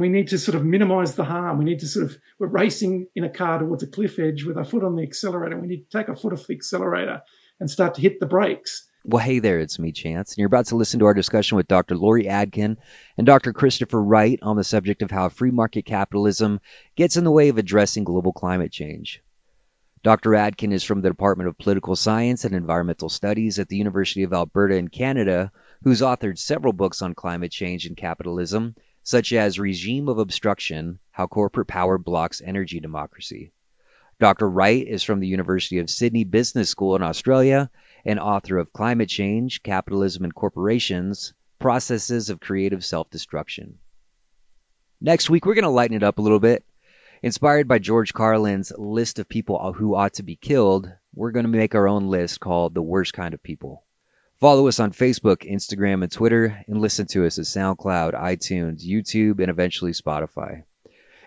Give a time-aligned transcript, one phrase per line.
[0.00, 1.58] we need to sort of minimize the harm.
[1.58, 4.56] We need to sort of, we're racing in a car towards a cliff edge with
[4.56, 5.58] our foot on the accelerator.
[5.58, 7.22] We need to take our foot off the accelerator
[7.58, 8.88] and start to hit the brakes.
[9.04, 11.68] Well, hey there, it's me, Chance, and you're about to listen to our discussion with
[11.68, 11.96] Dr.
[11.96, 12.76] Laurie Adkin
[13.16, 13.52] and Dr.
[13.52, 16.60] Christopher Wright on the subject of how free market capitalism
[16.96, 19.22] gets in the way of addressing global climate change.
[20.02, 20.30] Dr.
[20.30, 24.34] Adkin is from the Department of Political Science and Environmental Studies at the University of
[24.34, 25.50] Alberta in Canada,
[25.82, 28.74] who's authored several books on climate change and capitalism,
[29.10, 33.52] such as Regime of Obstruction How Corporate Power Blocks Energy Democracy.
[34.20, 34.48] Dr.
[34.48, 37.70] Wright is from the University of Sydney Business School in Australia
[38.04, 43.78] and author of Climate Change, Capitalism and Corporations Processes of Creative Self Destruction.
[45.00, 46.64] Next week, we're going to lighten it up a little bit.
[47.22, 51.50] Inspired by George Carlin's list of people who ought to be killed, we're going to
[51.50, 53.82] make our own list called The Worst Kind of People.
[54.40, 59.38] Follow us on Facebook, Instagram, and Twitter, and listen to us at SoundCloud, iTunes, YouTube,
[59.38, 60.62] and eventually Spotify.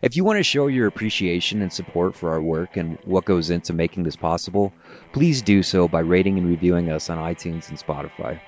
[0.01, 3.51] If you want to show your appreciation and support for our work and what goes
[3.51, 4.73] into making this possible,
[5.13, 8.39] please do so by rating and reviewing us on iTunes and Spotify.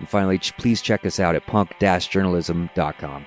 [0.00, 3.26] And finally, please check us out at punk-journalism.com.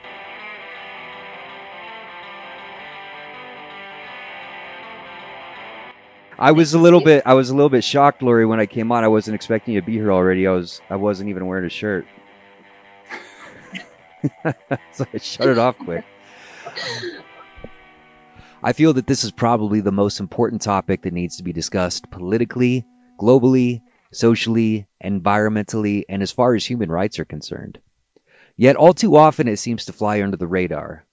[6.41, 8.91] I was a little bit I was a little bit shocked, Laurie, when I came
[8.91, 9.03] on.
[9.03, 10.47] I wasn't expecting you to be here already.
[10.47, 12.07] I was I wasn't even wearing a shirt.
[14.91, 16.03] so I shut it off quick.
[18.63, 22.09] I feel that this is probably the most important topic that needs to be discussed
[22.09, 22.87] politically,
[23.19, 23.81] globally,
[24.11, 27.77] socially, environmentally, and as far as human rights are concerned.
[28.57, 31.05] Yet all too often it seems to fly under the radar.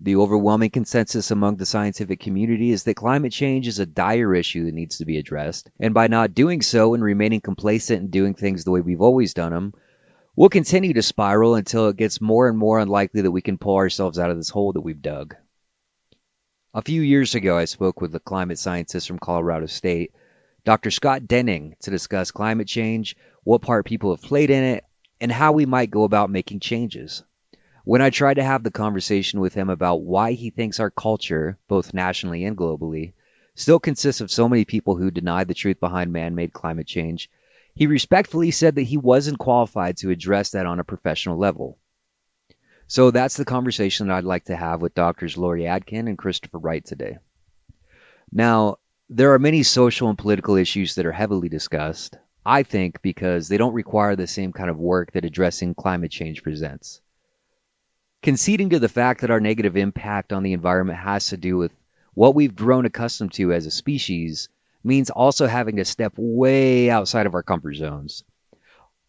[0.00, 4.64] The overwhelming consensus among the scientific community is that climate change is a dire issue
[4.64, 8.34] that needs to be addressed, and by not doing so and remaining complacent and doing
[8.34, 9.72] things the way we've always done them,
[10.34, 13.76] we'll continue to spiral until it gets more and more unlikely that we can pull
[13.76, 15.36] ourselves out of this hole that we've dug.
[16.74, 20.12] A few years ago, I spoke with a climate scientist from Colorado State,
[20.64, 20.90] Dr.
[20.90, 24.84] Scott Denning, to discuss climate change, what part people have played in it,
[25.20, 27.22] and how we might go about making changes.
[27.86, 31.58] When I tried to have the conversation with him about why he thinks our culture,
[31.68, 33.12] both nationally and globally,
[33.54, 37.28] still consists of so many people who deny the truth behind man made climate change,
[37.74, 41.78] he respectfully said that he wasn't qualified to address that on a professional level.
[42.86, 46.60] So that's the conversation that I'd like to have with doctors Laurie Adkin and Christopher
[46.60, 47.18] Wright today.
[48.32, 48.78] Now,
[49.10, 52.16] there are many social and political issues that are heavily discussed,
[52.46, 56.42] I think, because they don't require the same kind of work that addressing climate change
[56.42, 57.02] presents
[58.24, 61.72] conceding to the fact that our negative impact on the environment has to do with
[62.14, 64.48] what we've grown accustomed to as a species
[64.82, 68.24] means also having to step way outside of our comfort zones,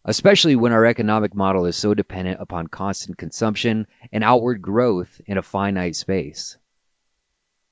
[0.04, 5.38] especially when our economic model is so dependent upon constant consumption and outward growth in
[5.38, 6.58] a finite space.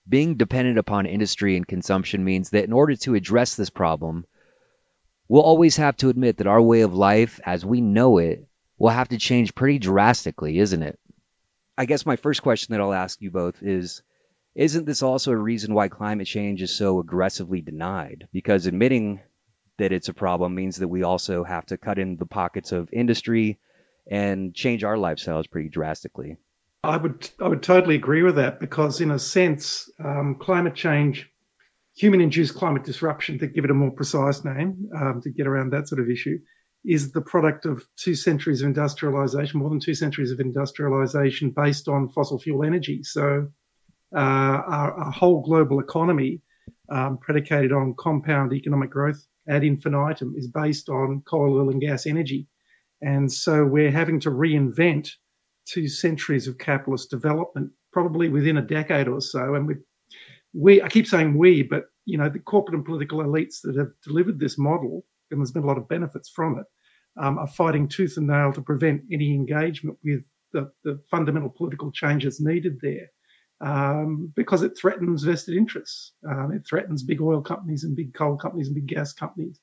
[0.08, 4.24] Being dependent upon industry and consumption means that in order to address this problem,
[5.28, 8.88] we'll always have to admit that our way of life as we know it will
[8.88, 10.98] have to change pretty drastically, isn't it?
[11.76, 14.02] I guess my first question that I'll ask you both is
[14.54, 18.28] isn't this also a reason why climate change is so aggressively denied?
[18.32, 19.20] Because admitting
[19.78, 22.88] that it's a problem means that we also have to cut in the pockets of
[22.92, 23.58] industry
[24.08, 26.36] and change our lifestyles pretty drastically.
[26.84, 31.30] I would I would totally agree with that because in a sense, um, climate change,
[31.96, 35.88] human-induced climate disruption, to give it a more precise name, um, to get around that
[35.88, 36.38] sort of issue,
[36.84, 41.88] is the product of two centuries of industrialization, more than two centuries of industrialization based
[41.88, 43.02] on fossil fuel energy.
[43.02, 43.48] So,
[44.14, 46.40] uh, our, our, whole global economy,
[46.88, 52.06] um, predicated on compound economic growth ad infinitum, is based on coal, oil, and gas
[52.06, 52.46] energy.
[53.00, 55.12] And so, we're having to reinvent
[55.66, 59.54] two centuries of capitalist development, probably within a decade or so.
[59.54, 59.74] And we,
[60.52, 63.88] we, I keep saying we, but you know, the corporate and political elites that have
[64.02, 66.66] delivered this model and there's been a lot of benefits from it,
[67.16, 71.90] um, are fighting tooth and nail to prevent any engagement with the, the fundamental political
[71.92, 73.10] changes needed there.
[73.60, 76.12] Um, because it threatens vested interests.
[76.28, 79.60] Um, it threatens big oil companies and big coal companies and big gas companies.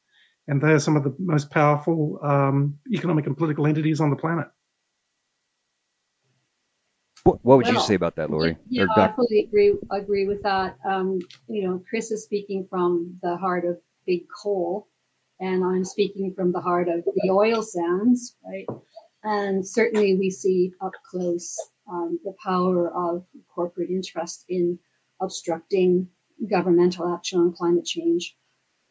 [0.47, 4.15] And they are some of the most powerful um, economic and political entities on the
[4.15, 4.47] planet.
[7.23, 8.57] What, would well, you say about that, Laurie?
[8.67, 9.75] Yeah, I fully agree.
[9.91, 10.77] Agree with that.
[10.83, 13.77] Um, you know, Chris is speaking from the heart of
[14.07, 14.87] big coal,
[15.41, 18.65] and I'm speaking from the heart of the oil sands, right?
[19.23, 21.57] And certainly we see up close
[21.91, 24.79] um, the power of corporate interest in
[25.19, 26.07] obstructing
[26.49, 28.37] governmental action on climate change.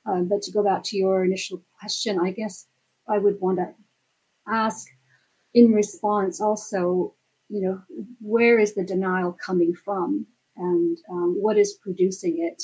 [0.04, 2.66] Um, but to go back to your initial question, I guess
[3.08, 3.74] I would want to
[4.46, 4.86] ask
[5.54, 7.14] in response also
[7.50, 7.82] you know,
[8.20, 10.26] where is the denial coming from
[10.56, 12.62] and um, what is producing it?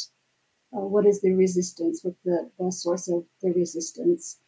[0.77, 2.03] Uh, what is the resistance?
[2.05, 4.39] With the, the source of the resistance?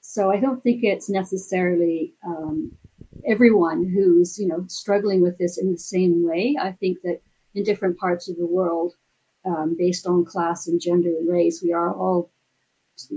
[0.00, 2.72] So I don't think it's necessarily um,
[3.26, 6.56] everyone who's, you know, struggling with this in the same way.
[6.60, 7.20] I think that
[7.54, 8.94] in different parts of the world,
[9.44, 12.32] um, based on class and gender and race, we are all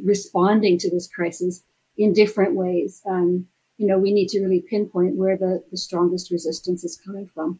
[0.03, 1.63] responding to this crisis
[1.97, 3.01] in different ways.
[3.05, 3.45] And,
[3.77, 7.59] you know, we need to really pinpoint where the, the strongest resistance is coming from.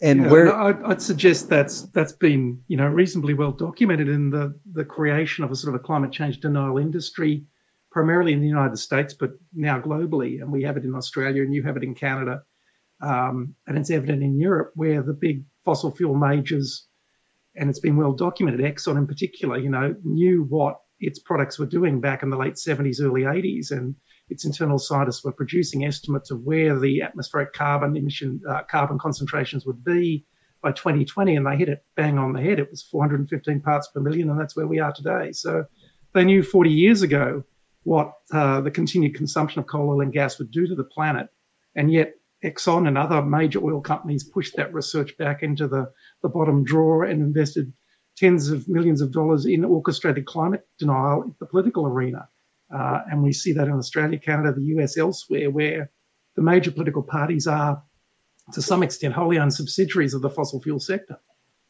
[0.00, 4.30] And yeah, where I'd, I'd, suggest that's that's been you know reasonably well documented in
[4.30, 7.44] the the creation of a sort of a climate change denial industry,
[7.90, 11.54] primarily in the United States, but now globally, and we have it in Australia, and
[11.54, 12.42] you have it in Canada,
[13.00, 16.86] um, and it's evident in Europe where the big fossil fuel majors,
[17.56, 18.60] and it's been well documented.
[18.60, 22.54] Exxon in particular, you know, knew what its products were doing back in the late
[22.54, 23.96] 70s, early 80s, and
[24.30, 29.66] its internal scientists were producing estimates of where the atmospheric carbon emission uh, carbon concentrations
[29.66, 30.24] would be
[30.62, 32.58] by 2020, and they hit it bang on the head.
[32.58, 35.32] It was 415 parts per million, and that's where we are today.
[35.32, 35.64] So
[36.14, 37.44] they knew 40 years ago
[37.82, 41.28] what uh, the continued consumption of coal, oil, and gas would do to the planet,
[41.74, 45.90] and yet Exxon and other major oil companies pushed that research back into the,
[46.22, 47.72] the bottom drawer and invested
[48.16, 52.28] tens of millions of dollars in orchestrated climate denial in the political arena.
[52.74, 55.90] Uh, and we see that in Australia, Canada, the US, elsewhere, where
[56.36, 57.82] the major political parties are,
[58.52, 61.18] to some extent, wholly owned subsidiaries of the fossil fuel sector.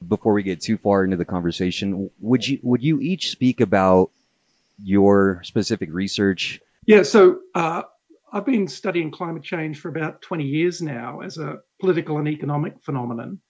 [0.06, 4.10] Before we get too far into the conversation, would you would you each speak about
[4.82, 6.58] your specific research?
[6.86, 7.82] Yeah, so uh,
[8.32, 12.80] I've been studying climate change for about 20 years now as a political and economic
[12.82, 13.40] phenomenon.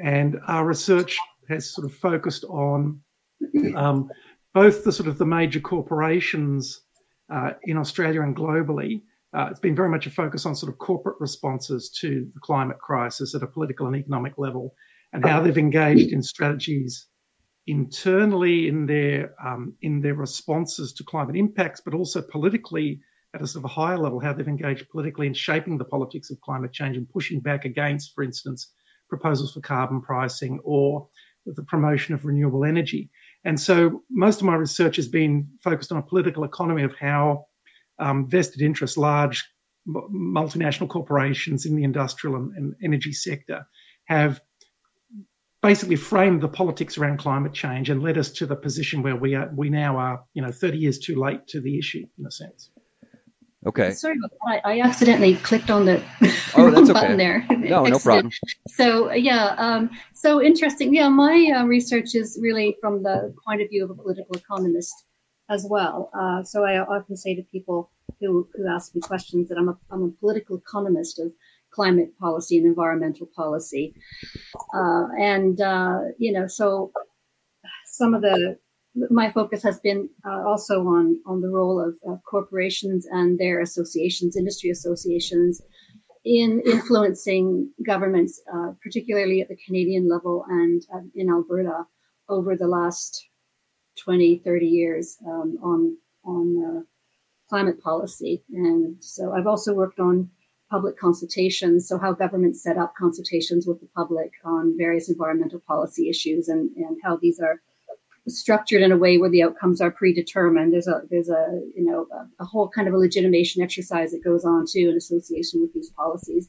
[0.00, 1.16] And our research
[1.48, 3.00] has sort of focused on
[3.76, 4.10] um,
[4.54, 6.80] both the sort of the major corporations
[7.32, 9.02] uh, in Australia and globally.
[9.34, 12.78] Uh, it's been very much a focus on sort of corporate responses to the climate
[12.78, 14.74] crisis at a political and economic level,
[15.14, 17.06] and how they've engaged in strategies
[17.66, 23.00] internally in their um, in their responses to climate impacts, but also politically
[23.34, 26.30] at a sort of a higher level, how they've engaged politically in shaping the politics
[26.30, 28.72] of climate change and pushing back against, for instance,
[29.08, 31.08] proposals for carbon pricing or
[31.46, 33.10] the promotion of renewable energy.
[33.44, 37.46] And so most of my research has been focused on a political economy of how
[37.98, 39.44] um, vested interests, large
[39.88, 43.66] multinational corporations in the industrial and, and, energy sector
[44.04, 44.40] have
[45.60, 49.34] basically framed the politics around climate change and led us to the position where we
[49.34, 52.30] are we now are you know 30 years too late to the issue in a
[52.30, 52.70] sense
[53.66, 53.92] okay.
[53.92, 54.16] Sorry
[54.46, 56.02] I, I accidentally clicked on the
[56.56, 57.46] oh that's okay button there.
[57.50, 58.32] No no problem.
[58.68, 60.94] So yeah um, so interesting.
[60.94, 64.94] Yeah my uh, research is really from the point of view of a political economist
[65.48, 66.10] as well.
[66.18, 69.78] Uh, so i often say to people who, who ask me questions that I'm a,
[69.90, 71.32] I'm a political economist of
[71.70, 73.94] climate policy and environmental policy.
[74.74, 76.92] Uh, and, uh, you know, so
[77.86, 78.58] some of the,
[78.94, 83.60] my focus has been uh, also on, on the role of, of, corporations and their
[83.60, 85.62] associations, industry associations,
[86.24, 91.86] in influencing governments, uh, particularly at the Canadian level and uh, in Alberta
[92.28, 93.26] over the last
[94.04, 96.80] 20, 30 years um, on, on uh,
[97.48, 98.44] climate policy.
[98.52, 100.30] And so I've also worked on
[100.70, 101.88] public consultations.
[101.88, 106.70] So how governments set up consultations with the public on various environmental policy issues and,
[106.76, 107.60] and how these are
[108.28, 110.72] structured in a way where the outcomes are predetermined.
[110.72, 114.24] There's a, there's a, you know, a, a whole kind of a legitimation exercise that
[114.24, 116.48] goes on too in association with these policies.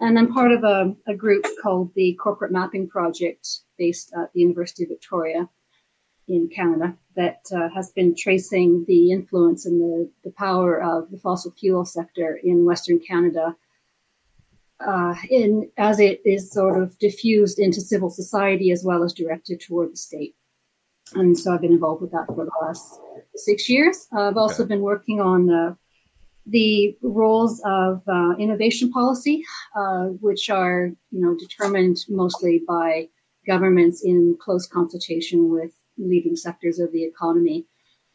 [0.00, 3.48] And I'm part of a, a group called the Corporate Mapping Project
[3.78, 5.48] based at the University of Victoria
[6.26, 11.18] in Canada that uh, has been tracing the influence and the, the power of the
[11.18, 13.56] fossil fuel sector in Western Canada
[14.84, 19.60] uh, in as it is sort of diffused into civil society as well as directed
[19.60, 20.34] toward the state.
[21.12, 23.00] And so I've been involved with that for the last
[23.36, 24.08] six years.
[24.12, 24.70] I've also okay.
[24.70, 25.74] been working on uh,
[26.46, 29.44] the roles of uh, innovation policy,
[29.76, 33.08] uh, which are you know determined mostly by
[33.46, 37.66] governments in close consultation with leading sectors of the economy.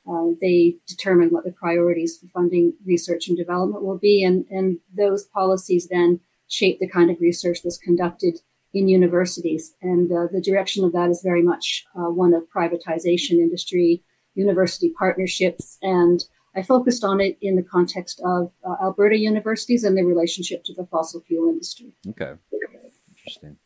[0.09, 4.79] Uh, they determine what the priorities for funding research and development will be, and, and
[4.95, 8.39] those policies then shape the kind of research that's conducted
[8.73, 9.73] in universities.
[9.81, 14.03] And uh, the direction of that is very much uh, one of privatization, industry,
[14.35, 16.23] university partnerships, and
[16.55, 20.73] I focused on it in the context of uh, Alberta universities and their relationship to
[20.73, 21.93] the fossil fuel industry.
[22.07, 22.33] Okay,
[23.09, 23.57] interesting.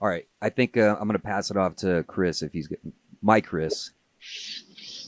[0.00, 2.68] All right, I think uh, I'm going to pass it off to Chris if he's
[2.68, 3.90] getting my Chris.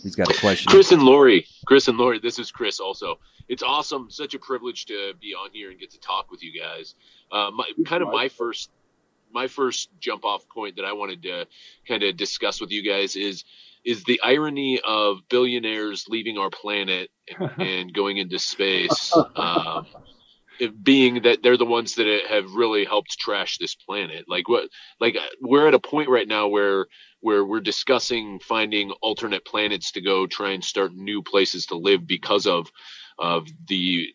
[0.03, 0.71] He's got a question.
[0.71, 1.47] Chris and Laurie.
[1.67, 2.19] Chris and Laurie.
[2.19, 2.81] This is Chris.
[2.81, 4.11] Also, it's awesome.
[4.11, 6.95] Such a privilege to be on here and get to talk with you guys.
[7.31, 8.71] Uh, my, kind of my first,
[9.33, 11.47] my first jump off point that I wanted to
[11.87, 13.45] kind of discuss with you guys is
[13.85, 17.11] is the irony of billionaires leaving our planet
[17.59, 19.15] and going into space.
[19.37, 19.87] Um,
[20.83, 24.69] being that they're the ones that have really helped trash this planet like what
[25.01, 26.87] like we're at a point right now where
[27.21, 32.07] where we're discussing finding alternate planets to go try and start new places to live
[32.07, 32.71] because of
[33.19, 34.09] of the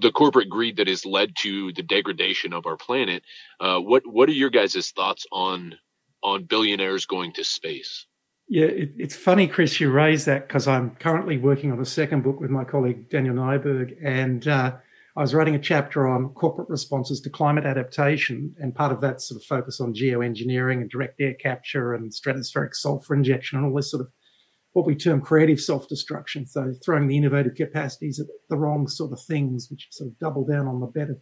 [0.00, 3.22] the corporate greed that has led to the degradation of our planet.
[3.60, 5.74] Uh, what what are your guys' thoughts on
[6.22, 8.06] on billionaires going to space?
[8.48, 12.22] Yeah, it, it's funny, Chris, you raise that because I'm currently working on a second
[12.22, 14.76] book with my colleague Daniel Nyberg, and uh,
[15.16, 19.22] I was writing a chapter on corporate responses to climate adaptation, and part of that
[19.22, 23.74] sort of focus on geoengineering and direct air capture and stratospheric sulfur injection and all
[23.74, 24.08] this sort of
[24.74, 26.46] what we term creative self-destruction.
[26.46, 30.44] So throwing the innovative capacities at the wrong sort of things, which sort of double
[30.44, 31.18] down on the bet of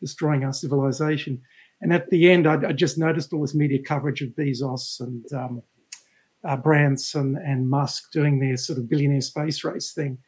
[0.00, 1.42] destroying our civilization.
[1.80, 5.24] And at the end, I, I just noticed all this media coverage of Bezos and
[5.32, 5.62] um,
[6.46, 10.18] uh, Branson and Musk doing their sort of billionaire space race thing.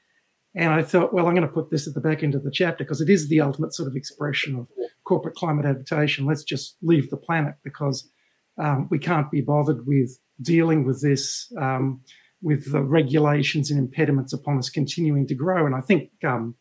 [0.55, 2.50] And I thought, well, I'm going to put this at the back end of the
[2.50, 4.69] chapter because it is the ultimate sort of expression of
[5.05, 6.26] corporate climate adaptation.
[6.26, 8.11] Let's just leave the planet because
[8.59, 12.02] um, we can't be bothered with dealing with this, um,
[12.43, 15.65] with the regulations and impediments upon us continuing to grow.
[15.65, 16.57] And I think um,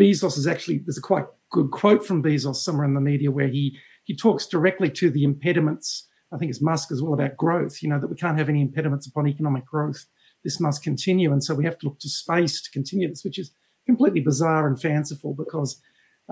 [0.00, 3.48] Bezos is actually, there's a quite good quote from Bezos somewhere in the media where
[3.48, 6.06] he, he talks directly to the impediments.
[6.32, 8.62] I think it's Musk as well about growth, you know, that we can't have any
[8.62, 10.06] impediments upon economic growth
[10.44, 11.32] this must continue.
[11.32, 13.50] And so we have to look to space to continue this, which is
[13.86, 15.80] completely bizarre and fanciful because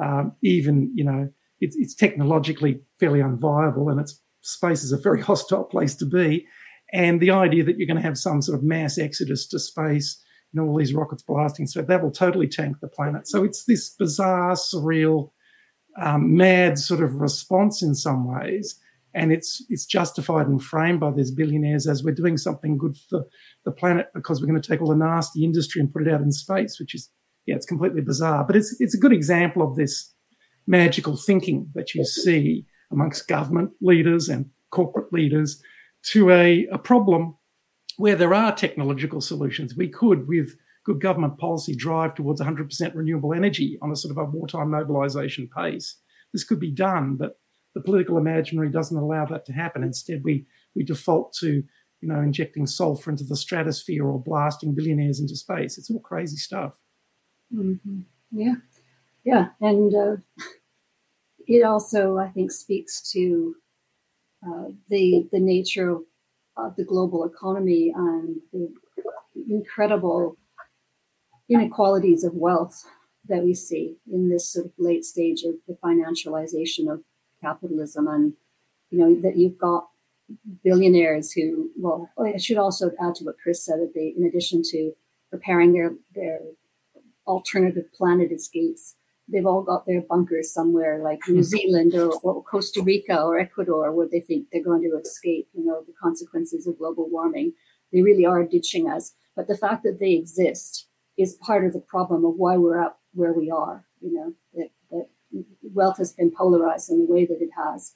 [0.03, 5.21] um, even, you know, it's, it's technologically fairly unviable and it's space is a very
[5.31, 6.47] hostile place to be.
[6.93, 10.23] And the idea that you're going to have some sort of mass exodus to space,
[10.53, 13.29] know, all these rockets blasting, so that will totally tank the planet.
[13.29, 15.31] So it's this bizarre, surreal,
[16.01, 18.79] um, mad sort of response in some ways
[19.17, 23.25] and it's it's justified and framed by these billionaires as we're doing something good for
[23.65, 26.21] the planet because we're going to take all the nasty industry and put it out
[26.21, 27.11] in space, which is
[27.47, 28.45] yeah, it's completely bizarre.
[28.45, 30.13] But it's it's a good example of this
[30.67, 35.63] magical thinking that you see amongst government leaders and corporate leaders
[36.09, 37.37] to a, a problem
[37.97, 39.75] where there are technological solutions.
[39.77, 44.19] We could, with good government policy, drive towards 100% renewable energy on a sort of
[44.19, 45.97] a wartime mobilization pace.
[46.33, 47.39] This could be done, but
[47.75, 49.83] the political imaginary doesn't allow that to happen.
[49.83, 51.63] Instead, we we default to
[52.01, 55.79] you know injecting sulfur into the stratosphere or blasting billionaires into space.
[55.79, 56.79] It's all crazy stuff.
[57.55, 58.01] Mm-hmm.
[58.33, 58.55] Yeah,
[59.25, 60.17] yeah, and uh,
[61.47, 63.57] it also I think speaks to
[64.45, 66.03] uh, the the nature of,
[66.57, 68.73] of the global economy and the
[69.49, 70.37] incredible
[71.49, 72.85] inequalities of wealth
[73.29, 77.03] that we see in this sort of late stage of the financialization of
[77.41, 78.09] capitalism.
[78.09, 78.35] And
[78.91, 79.89] you know that you've got
[80.65, 84.63] billionaires who well i should also add to what chris said that they in addition
[84.63, 84.93] to
[85.31, 86.41] preparing their their
[87.27, 88.96] alternative planet escapes
[89.29, 93.93] they've all got their bunkers somewhere like new zealand or, or costa rica or ecuador
[93.93, 97.53] where they think they're going to escape you know the consequences of global warming.
[97.93, 99.15] They really are ditching us.
[99.37, 103.01] But the fact that they exist is part of the problem of why we're up
[103.13, 105.09] where we are you know that, that
[105.63, 107.95] wealth has been polarized in the way that it has,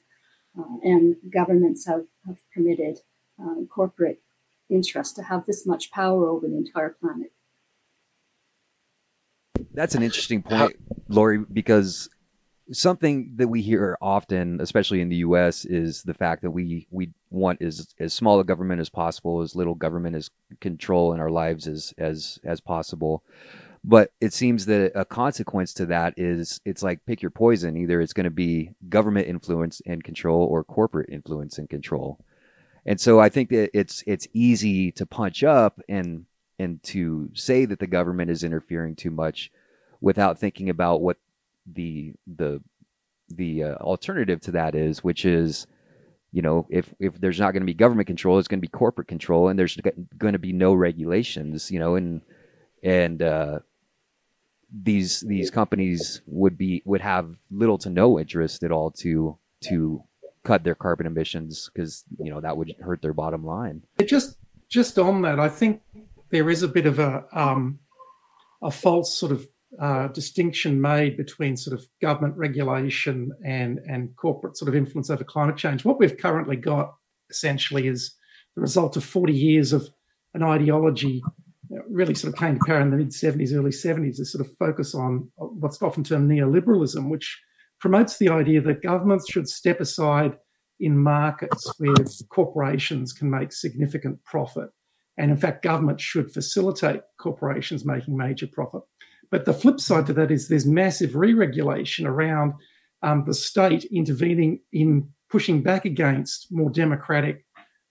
[0.58, 2.98] uh, and governments have, have permitted
[3.42, 4.20] uh, corporate
[4.68, 7.32] interests to have this much power over the entire planet.
[9.72, 10.76] That's an interesting point,
[11.08, 12.08] Laurie, because
[12.72, 17.10] something that we hear often, especially in the U.S., is the fact that we we
[17.30, 21.30] want as as small a government as possible, as little government as control in our
[21.30, 23.22] lives as as as possible.
[23.82, 27.76] But it seems that a consequence to that is it's like pick your poison.
[27.76, 32.18] Either it's going to be government influence and control or corporate influence and control.
[32.84, 36.26] And so I think that it's it's easy to punch up and
[36.58, 39.50] and to say that the government is interfering too much
[40.00, 41.18] without thinking about what
[41.66, 42.62] the the
[43.28, 45.66] the uh, alternative to that is, which is
[46.32, 48.68] you know if if there's not going to be government control, it's going to be
[48.68, 49.76] corporate control, and there's
[50.18, 51.70] going to be no regulations.
[51.70, 52.22] You know, and
[52.82, 53.58] and uh,
[54.72, 60.02] these these companies would be would have little to no interest at all to to
[60.42, 63.82] cut their carbon emissions because you know that would hurt their bottom line.
[64.04, 64.38] Just
[64.68, 65.82] just on that, I think
[66.30, 67.80] there is a bit of a um,
[68.62, 69.48] a false sort of
[69.78, 75.24] uh, distinction made between sort of government regulation and and corporate sort of influence over
[75.24, 75.84] climate change.
[75.84, 76.94] What we've currently got
[77.30, 78.14] essentially is
[78.56, 79.88] the result of 40 years of
[80.34, 81.22] an ideology
[81.88, 84.56] really sort of came to power in the mid 70s, early 70s, this sort of
[84.56, 87.40] focus on what's often termed neoliberalism, which
[87.80, 90.36] promotes the idea that governments should step aside
[90.80, 91.94] in markets where
[92.30, 94.70] corporations can make significant profit.
[95.16, 98.82] And in fact, governments should facilitate corporations making major profit.
[99.30, 102.54] But the flip side to that is there's massive re regulation around
[103.02, 107.44] um, the state intervening in pushing back against more democratic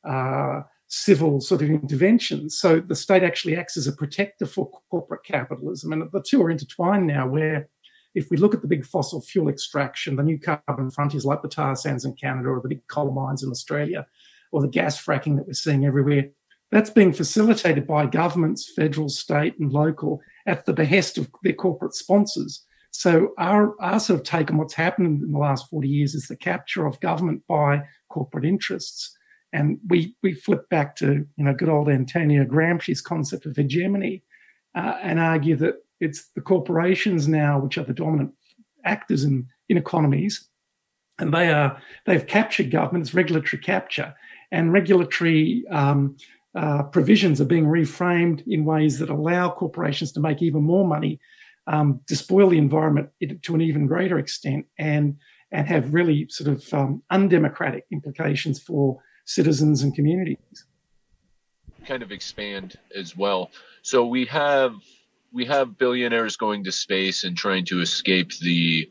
[0.08, 2.58] uh, civil sort of interventions.
[2.58, 5.94] So the state actually acts as a protector for corporate capitalism.
[5.94, 7.70] And the two are intertwined now, where
[8.16, 11.48] if we look at the big fossil fuel extraction, the new carbon frontiers like the
[11.48, 14.06] tar sands in Canada or the big coal mines in Australia
[14.52, 16.30] or the gas fracking that we're seeing everywhere,
[16.72, 21.96] that's being facilitated by governments, federal, state, and local, at the behest of their corporate
[21.96, 22.64] sponsors.
[22.92, 26.28] So our, our sort of take on what's happened in the last 40 years is
[26.28, 29.16] the capture of government by corporate interests.
[29.52, 34.24] And we, we flip back to, you know, good old Antonio Gramsci's concept of hegemony
[34.76, 38.34] uh, and argue that it's the corporations now which are the dominant
[38.86, 40.48] actors in, in economies.
[41.18, 44.16] And they are, they've captured government's regulatory capture
[44.52, 46.16] and regulatory um,
[46.56, 51.20] uh, provisions are being reframed in ways that allow corporations to make even more money,
[51.68, 53.10] um, despoil the environment
[53.44, 55.18] to an even greater extent, and
[55.52, 60.66] and have really sort of um, undemocratic implications for citizens and communities.
[61.86, 63.52] Kind of expand as well.
[63.82, 64.74] So we have
[65.32, 68.90] we have billionaires going to space and trying to escape the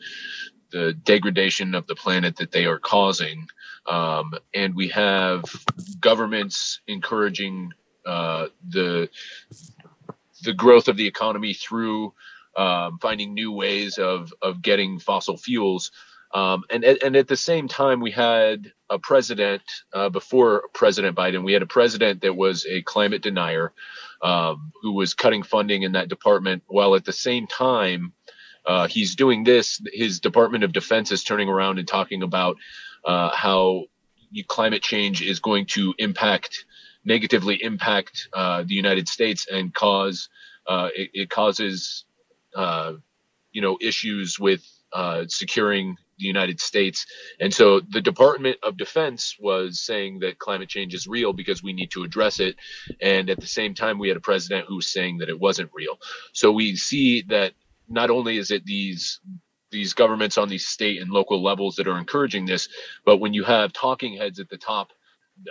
[0.71, 3.49] the degradation of the planet that they are causing.
[3.87, 5.45] Um, and we have
[6.01, 7.73] governments encouraging
[8.07, 9.09] uh, the
[10.43, 12.15] the growth of the economy through
[12.57, 15.91] um, finding new ways of of getting fossil fuels.
[16.35, 19.63] Um, and and at the same time, we had a president
[19.95, 21.45] uh, before President Biden.
[21.45, 23.73] We had a president that was a climate denier,
[24.23, 28.13] um, who was cutting funding in that department, while at the same time
[28.69, 29.81] uh, he's doing this.
[29.93, 32.59] His Department of Defense is turning around and talking about
[33.05, 33.85] uh, how
[34.47, 36.67] climate change is going to impact
[37.05, 40.29] negatively impact uh, the United States and cause
[40.67, 42.05] uh, it, it, causes
[42.55, 42.93] uh,
[43.53, 47.07] you know issues with uh, securing the United States.
[47.41, 51.73] And so the Department of Defense was saying that climate change is real because we
[51.73, 52.57] need to address it.
[53.01, 55.71] And at the same time, we had a president who was saying that it wasn't
[55.73, 55.99] real.
[56.33, 57.53] So we see that
[57.89, 59.21] not only is it these
[59.71, 62.69] these governments on these state and local levels that are encouraging this,
[63.05, 64.93] but when you have talking heads at the top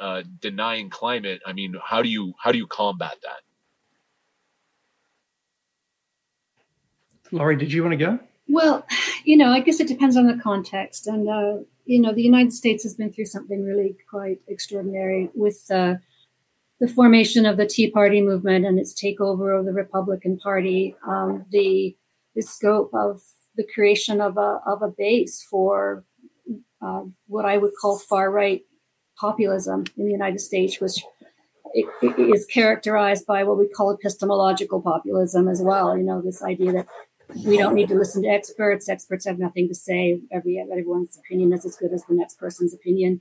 [0.01, 3.41] uh, denying climate, I mean, how do you how do you combat that?
[7.31, 8.19] Laurie, did you want to go?
[8.47, 8.85] Well,
[9.25, 12.53] you know, I guess it depends on the context, and uh, you know, the United
[12.53, 15.95] States has been through something really quite extraordinary with uh,
[16.79, 20.95] the formation of the Tea Party movement and its takeover of the Republican Party.
[21.05, 21.95] Um, the
[22.37, 23.21] the scope of
[23.55, 26.05] the creation of a, of a base for
[26.81, 28.61] uh, what I would call far right
[29.19, 31.03] populism in the United States, which
[31.73, 35.97] it, it is characterized by what we call epistemological populism as well.
[35.97, 36.87] You know, this idea that
[37.43, 38.87] we don't need to listen to experts.
[38.87, 40.21] Experts have nothing to say.
[40.31, 43.19] Every everyone's opinion is as good as the next person's opinion.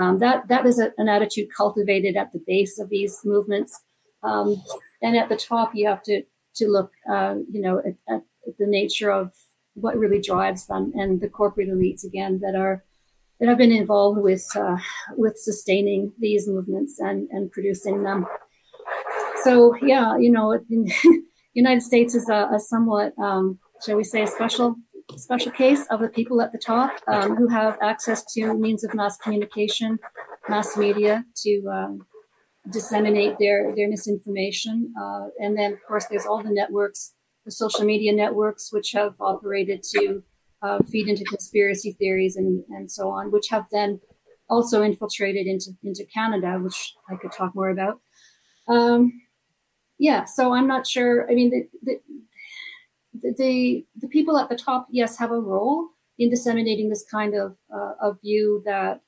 [0.00, 3.80] Um, that that is a, an attitude cultivated at the base of these movements,
[4.24, 4.60] um,
[5.00, 6.24] and at the top, you have to
[6.56, 8.22] to look, uh, you know, at, at
[8.58, 9.32] the nature of
[9.74, 12.84] what really drives them and the corporate elites again that are
[13.38, 14.78] that have been involved with uh,
[15.16, 18.26] with sustaining these movements and and producing them.
[19.42, 20.58] So yeah, you know,
[21.54, 24.76] United States is a, a somewhat, um, shall we say, a special
[25.16, 28.92] special case of the people at the top um, who have access to means of
[28.94, 29.98] mass communication,
[30.48, 32.06] mass media to um,
[32.70, 37.14] disseminate their their misinformation, uh, and then of course there's all the networks
[37.48, 40.22] the social media networks, which have operated to
[40.60, 43.98] uh, feed into conspiracy theories and, and so on, which have then
[44.50, 48.00] also infiltrated into, into Canada, which I could talk more about.
[48.68, 49.22] Um,
[49.98, 51.26] yeah, so I'm not sure.
[51.30, 52.00] I mean, the,
[53.14, 57.34] the, the, the people at the top, yes, have a role in disseminating this kind
[57.34, 59.00] of, uh, of view that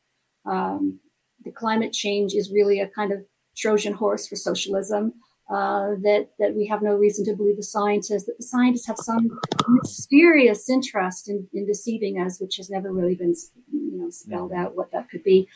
[0.46, 0.98] um,
[1.44, 3.18] the climate change is really a kind of
[3.54, 5.12] Trojan horse for socialism
[5.50, 8.98] uh, that that we have no reason to believe the scientists that the scientists have
[8.98, 13.34] some mysterious interest in, in deceiving us, which has never really been
[13.72, 15.48] you know spelled out what that could be.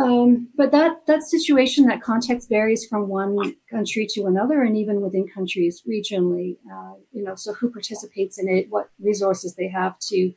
[0.00, 5.00] Um, but that that situation, that context varies from one country to another, and even
[5.00, 6.56] within countries regionally.
[6.70, 10.32] Uh, you know, so who participates in it, what resources they have to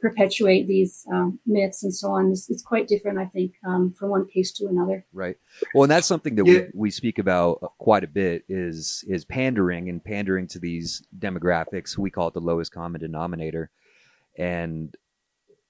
[0.00, 2.30] perpetuate these um, myths, and so on.
[2.30, 5.04] It's, it's quite different, I think, um, from one case to another.
[5.12, 5.36] Right.
[5.74, 6.52] Well, and that's something that yeah.
[6.52, 11.96] we, we speak about quite a bit is is pandering and pandering to these demographics.
[11.96, 13.70] We call it the lowest common denominator,
[14.36, 14.94] and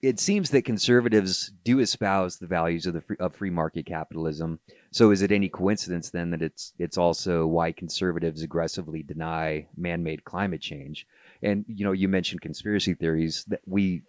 [0.05, 4.59] it seems that conservatives do espouse the values of the free, of free market capitalism.
[4.90, 10.25] So, is it any coincidence then that it's it's also why conservatives aggressively deny man-made
[10.25, 11.07] climate change?
[11.43, 13.45] And you know, you mentioned conspiracy theories.
[13.49, 14.03] That we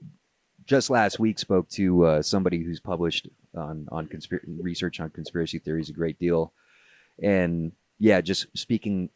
[0.66, 5.60] just last week spoke to uh, somebody who's published on on conspir- research on conspiracy
[5.60, 6.52] theories a great deal,
[7.24, 9.10] and yeah, just speaking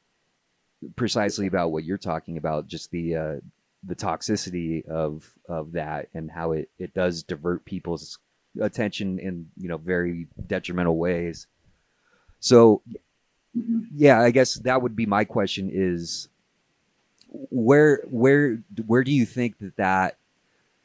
[0.95, 3.35] precisely about what you're talking about, just the uh,
[3.83, 8.19] the toxicity of of that and how it it does divert people's
[8.61, 11.47] attention in you know very detrimental ways.
[12.41, 12.81] So
[13.95, 16.29] yeah i guess that would be my question is
[17.29, 20.17] where where where do you think that that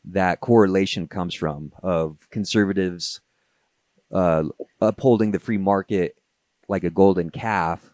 [0.04, 3.20] that correlation comes from of conservatives
[4.12, 4.44] uh,
[4.80, 6.16] upholding the free market
[6.68, 7.90] like a golden calf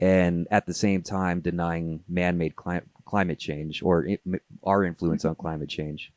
[0.00, 4.06] and at the same time denying man-made climate climate change or
[4.62, 6.12] our influence on climate change?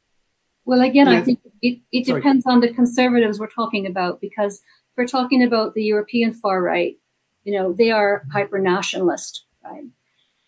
[0.65, 1.17] Well, again, yeah.
[1.17, 5.41] I think it, it depends on the conservatives we're talking about because if we're talking
[5.41, 6.97] about the European far right,
[7.43, 9.85] you know, they are hyper nationalist, right?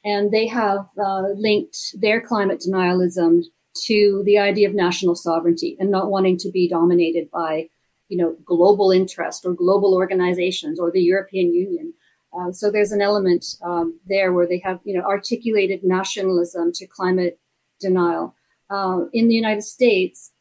[0.06, 3.44] And they have uh, linked their climate denialism
[3.86, 7.70] to the idea of national sovereignty and not wanting to be dominated by,
[8.10, 11.94] you know, global interest or global organizations or the European Union.
[12.38, 16.88] Uh, so there's an element um, there where they have, you know, articulated nationalism to
[16.88, 17.40] climate
[17.80, 18.36] denial.
[18.70, 20.32] Uh, in the United States,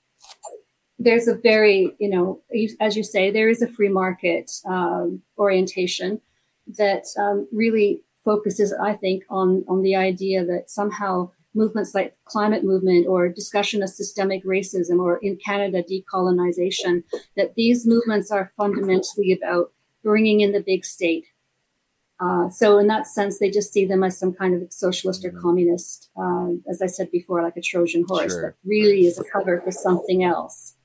[0.98, 2.40] there's a very, you know,
[2.80, 6.20] as you say, there is a free market um, orientation
[6.78, 12.64] that um, really focuses, I think, on on the idea that somehow movements like climate
[12.64, 17.02] movement or discussion of systemic racism or in Canada decolonization,
[17.36, 21.26] that these movements are fundamentally about bringing in the big state
[22.22, 25.30] uh, so in that sense, they just see them as some kind of socialist or
[25.30, 25.40] mm-hmm.
[25.40, 28.42] communist, uh, as I said before, like a Trojan horse sure.
[28.42, 30.76] that really is a cover for something else,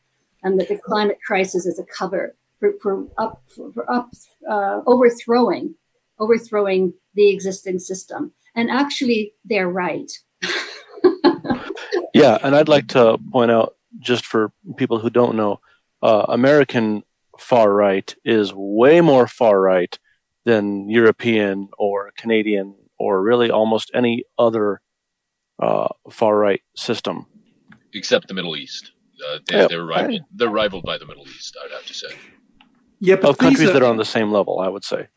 [0.41, 4.09] and that the climate crisis is a cover for, for up for, for up
[4.49, 5.75] uh, overthrowing
[6.19, 8.31] overthrowing the existing system.
[8.55, 10.11] And actually, they're right.
[12.15, 15.59] yeah, and I'd like to point out, just for people who don't know,
[16.01, 17.03] uh, American
[17.37, 19.99] far right is way more far right
[20.47, 24.81] than European or Canadian or really almost any other
[25.61, 27.25] uh, far right system.
[27.93, 28.91] Except the Middle East.
[29.27, 32.07] Uh, they, are rivaled, they're rivaled by the Middle East, I'd have to say.
[33.01, 35.07] Yeah, but of countries are, that are on the same level, I would say.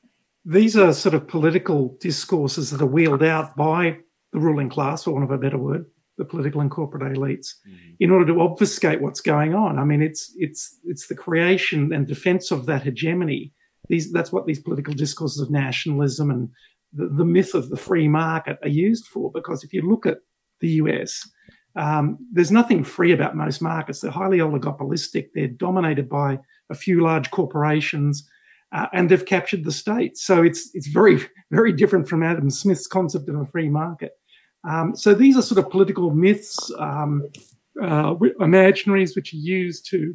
[0.45, 3.99] These are sort of political discourses that are wheeled out by
[4.33, 5.85] the ruling class, for want of a better word,
[6.19, 7.95] the political and corporate elites, mm-hmm.
[8.01, 9.79] in order to obfuscate what's going on.
[9.79, 13.53] I mean, it's it's it's the creation and defense of that hegemony
[13.91, 16.49] these, that's what these political discourses of nationalism and
[16.93, 19.31] the, the myth of the free market are used for.
[19.31, 20.19] Because if you look at
[20.61, 21.29] the US,
[21.77, 24.01] um, there's nothing free about most markets.
[24.01, 25.29] They're highly oligopolistic.
[25.35, 26.39] They're dominated by
[26.71, 28.29] a few large corporations,
[28.73, 30.17] uh, and they've captured the state.
[30.17, 34.13] So it's it's very very different from Adam Smith's concept of a free market.
[34.69, 37.29] Um, so these are sort of political myths, um,
[37.81, 40.15] uh, imaginaries, which are used to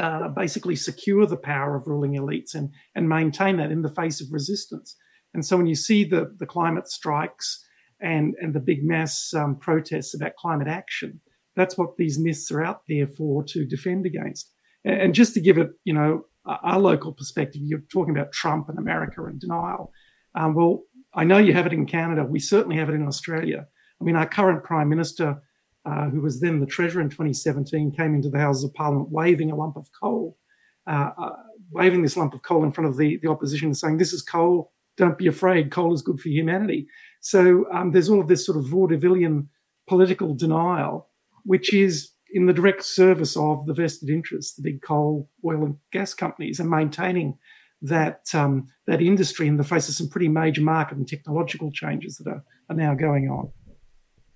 [0.00, 4.20] uh, basically secure the power of ruling elites and, and maintain that in the face
[4.20, 4.96] of resistance.
[5.34, 7.64] And so when you see the, the climate strikes
[8.00, 11.20] and, and the big mass um, protests about climate action,
[11.56, 14.50] that's what these myths are out there for to defend against.
[14.84, 18.68] And, and just to give it, you know, our local perspective, you're talking about Trump
[18.68, 19.92] and America and denial.
[20.34, 20.82] Um, well,
[21.14, 22.24] I know you have it in Canada.
[22.24, 23.66] We certainly have it in Australia.
[24.00, 25.40] I mean, our current prime minister
[25.84, 29.50] uh, who was then the treasurer in 2017, came into the Houses of Parliament waving
[29.50, 30.38] a lump of coal,
[30.86, 31.30] uh, uh,
[31.70, 34.22] waving this lump of coal in front of the, the opposition and saying, This is
[34.22, 36.86] coal, don't be afraid, coal is good for humanity.
[37.20, 39.46] So um, there's all of this sort of vaudevillian
[39.88, 41.08] political denial,
[41.44, 45.76] which is in the direct service of the vested interests, the big coal, oil, and
[45.92, 47.38] gas companies, and maintaining
[47.82, 52.16] that um, that industry in the face of some pretty major market and technological changes
[52.18, 53.50] that are, are now going on.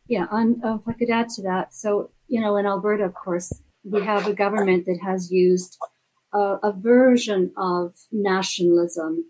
[0.08, 3.14] Yeah, and uh, if I could add to that, so you know, in Alberta, of
[3.14, 3.52] course,
[3.84, 5.78] we have a government that has used
[6.32, 9.24] a, a version of nationalism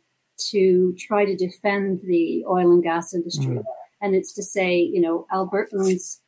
[0.50, 3.64] to try to defend the oil and gas industry, mm.
[4.00, 6.20] and it's to say, you know, Albertans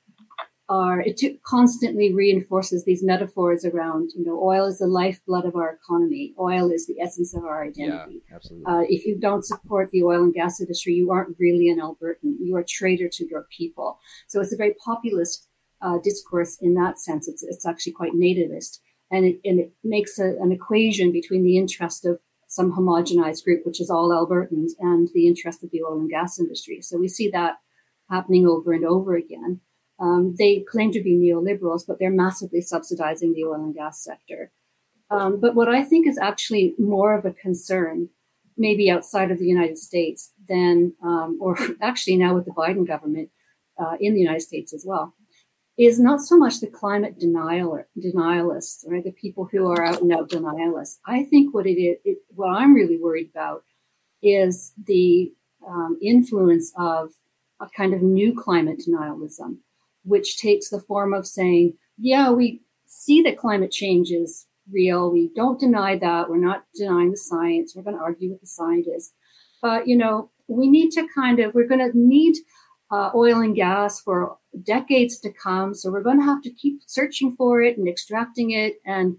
[0.68, 5.78] are it constantly reinforces these metaphors around you know oil is the lifeblood of our
[5.83, 6.35] economy.
[6.38, 8.22] Oil is the essence of our identity.
[8.28, 8.66] yeah, absolutely.
[8.66, 12.37] Uh, if you don't support the oil and gas industry you aren't really an albertan.
[12.40, 13.98] You are a traitor to your people.
[14.26, 15.48] So it's a very populist
[15.81, 17.28] uh, discourse in that sense.
[17.28, 18.78] It's, it's actually quite nativist.
[19.11, 23.64] And it, and it makes a, an equation between the interest of some homogenized group
[23.64, 26.81] which is all albertans and the interest of the oil and gas industry.
[26.83, 27.57] So we see that
[28.11, 29.61] happening over and over again
[30.00, 34.52] um, they claim to be neoliberals, but they're massively subsidizing the oil and gas sector.
[35.11, 38.11] Um, but what I think is actually more of a concern,
[38.56, 43.30] maybe outside of the United States, than, um, or actually now with the Biden government
[43.78, 45.14] uh, in the United States as well,
[45.76, 49.04] is not so much the climate denial denialists, right?
[49.04, 50.98] The people who are out and out denialists.
[51.06, 53.64] I think what it is, it, what I'm really worried about
[54.20, 55.32] is the
[55.66, 57.11] um, influence of
[57.61, 59.58] a kind of new climate denialism
[60.09, 65.11] which takes the form of saying, yeah, we see that climate change is real.
[65.11, 66.29] We don't deny that.
[66.29, 67.75] We're not denying the science.
[67.75, 69.12] We're going to argue with the scientists.
[69.61, 72.37] But, you know, we need to kind of, we're going to need
[72.90, 75.75] uh, oil and gas for decades to come.
[75.75, 79.16] So we're going to have to keep searching for it and extracting it and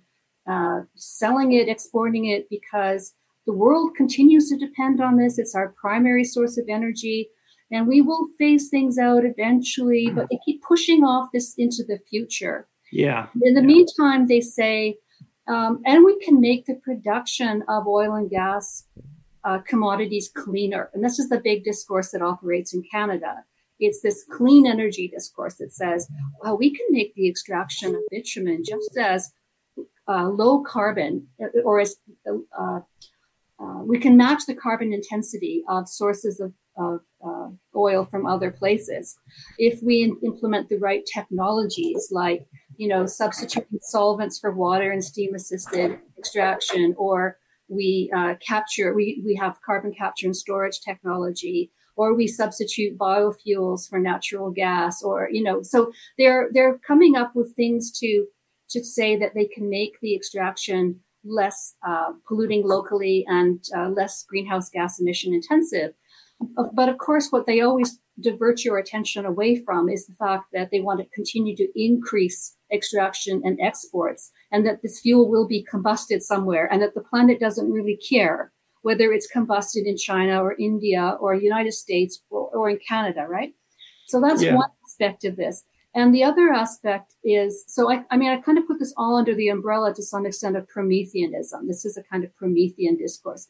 [0.49, 3.13] uh, selling it, exporting it, because
[3.45, 5.38] the world continues to depend on this.
[5.38, 7.30] It's our primary source of energy
[7.71, 11.99] and we will phase things out eventually, but they keep pushing off this into the
[12.10, 12.67] future.
[12.91, 13.27] Yeah.
[13.41, 13.67] In the yeah.
[13.67, 14.97] meantime, they say,
[15.47, 18.86] um, and we can make the production of oil and gas
[19.43, 20.89] uh, commodities cleaner.
[20.93, 23.43] And this is the big discourse that operates in Canada.
[23.79, 26.08] It's this clean energy discourse that says,
[26.41, 29.32] well, we can make the extraction of bitumen just as
[30.08, 31.27] uh, low carbon
[31.63, 31.95] or as
[32.27, 32.79] uh,
[33.60, 38.51] uh, we can match the carbon intensity of sources of, of uh, oil from other
[38.51, 39.17] places.
[39.57, 45.99] If we implement the right technologies, like you know, substituting solvents for water and steam-assisted
[46.17, 47.37] extraction, or
[47.67, 53.87] we uh, capture, we we have carbon capture and storage technology, or we substitute biofuels
[53.89, 58.25] for natural gas, or you know, so they're they're coming up with things to
[58.69, 64.23] to say that they can make the extraction less uh, polluting locally and uh, less
[64.23, 65.93] greenhouse gas emission intensive.
[66.73, 70.71] But of course, what they always divert your attention away from is the fact that
[70.71, 75.65] they want to continue to increase extraction and exports, and that this fuel will be
[75.69, 80.56] combusted somewhere, and that the planet doesn't really care whether it's combusted in China or
[80.58, 83.54] India or United States or, or in Canada, right?
[84.08, 84.56] So that's yeah.
[84.56, 85.63] one aspect of this.
[85.95, 89.15] And the other aspect is so I, I mean, I kind of put this all
[89.17, 91.67] under the umbrella to some extent of Prometheanism.
[91.67, 93.47] This is a kind of Promethean discourse.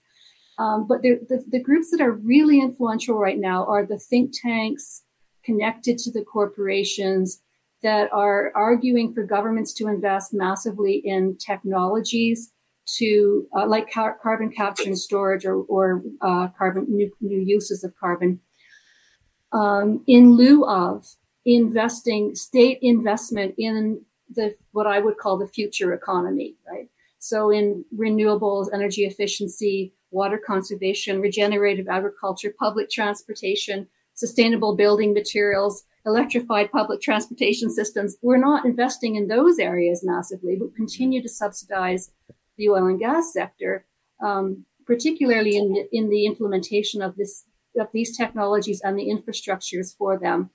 [0.60, 5.04] Um, but the, the, groups that are really influential right now are the think tanks
[5.42, 7.42] connected to the corporations
[7.82, 12.52] that are arguing for governments to invest massively in technologies
[12.98, 17.86] to uh, like car- carbon capture and storage or, or uh, carbon new, new uses
[17.86, 18.42] of carbon
[19.54, 21.08] um, in lieu of
[21.46, 26.90] investing state investment in the what I would call the future economy, right?
[27.18, 36.72] So in renewables, energy efficiency, water conservation, regenerative agriculture, public transportation, sustainable building materials, electrified
[36.72, 38.18] public transportation systems.
[38.22, 42.12] We're not investing in those areas massively, but continue to subsidize
[42.58, 43.86] the oil and gas sector,
[44.22, 47.46] um, particularly in the, in the implementation of this
[47.80, 50.50] of these technologies and the infrastructures for them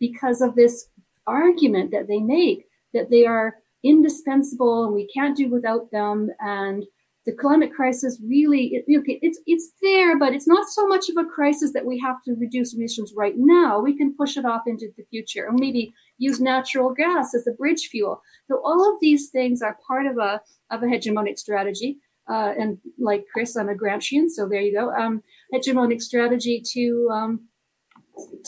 [0.00, 0.88] because of this
[1.26, 6.84] argument that they make that they are indispensable and we can't do without them and
[7.26, 11.28] the climate crisis really okay, it's it's there but it's not so much of a
[11.28, 13.80] crisis that we have to reduce emissions right now.
[13.80, 17.52] We can push it off into the future and maybe use natural gas as a
[17.52, 18.22] bridge fuel.
[18.48, 21.98] So all of these things are part of a of a hegemonic strategy.
[22.26, 24.90] Uh, and like chris i'm a gramscian so there you go.
[24.90, 27.48] Um, hegemonic strategy to um,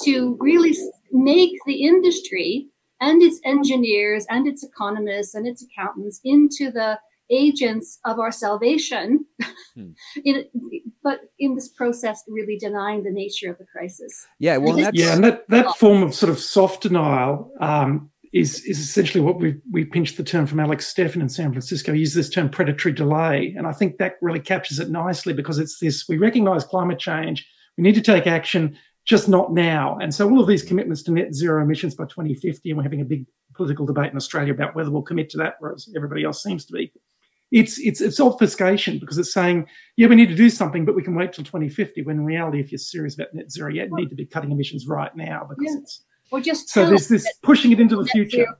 [0.02, 0.74] to really
[1.12, 2.68] make the industry
[3.00, 6.98] and its engineers and its economists and its accountants into the
[7.30, 9.24] agents of our salvation,
[9.74, 9.90] hmm.
[10.24, 10.44] in,
[11.02, 14.26] but in this process, really denying the nature of the crisis.
[14.38, 18.78] Yeah, well, yeah, and that, that form of sort of soft denial um, is is
[18.78, 21.92] essentially what we we pinched the term from Alex Steffen in San Francisco.
[21.92, 25.58] He used this term predatory delay, and I think that really captures it nicely because
[25.58, 29.98] it's this: we recognise climate change, we need to take action, just not now.
[30.00, 33.00] And so all of these commitments to net zero emissions by 2050, and we're having
[33.00, 36.42] a big political debate in Australia about whether we'll commit to that, whereas everybody else
[36.42, 36.92] seems to be.
[37.52, 41.02] It's it's it's obfuscation because it's saying, yeah, we need to do something, but we
[41.02, 42.02] can wait till 2050.
[42.02, 44.86] When in reality, if you're serious about net zero, you need to be cutting emissions
[44.86, 45.80] right now because yeah.
[45.80, 48.38] it's or just so there's this pushing it into the future.
[48.38, 48.56] Zero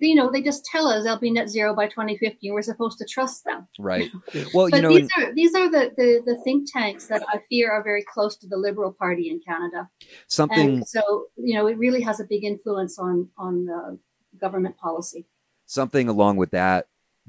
[0.00, 2.98] you know, they just tell us they'll be net zero by 2050, and we're supposed
[2.98, 3.66] to trust them.
[3.78, 4.10] Right.
[4.52, 7.40] Well, but you know, these are these are the, the the think tanks that I
[7.48, 9.88] fear are very close to the Liberal Party in Canada.
[10.28, 10.76] Something.
[10.76, 13.98] And so you know, it really has a big influence on on the
[14.40, 15.26] government policy.
[15.66, 16.86] Something along with that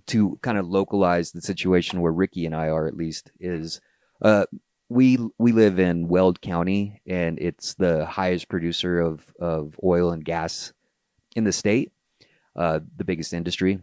[0.07, 3.81] to kind of localize the situation where Ricky and I are at least is.
[4.21, 4.45] Uh,
[4.87, 10.23] we we live in Weld County, and it's the highest producer of of oil and
[10.23, 10.73] gas
[11.35, 11.91] in the state
[12.55, 13.79] uh, the biggest industry.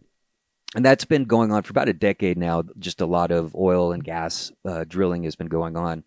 [0.75, 2.63] And that's been going on for about a decade now.
[2.79, 6.05] Just a lot of oil and gas uh, drilling has been going on.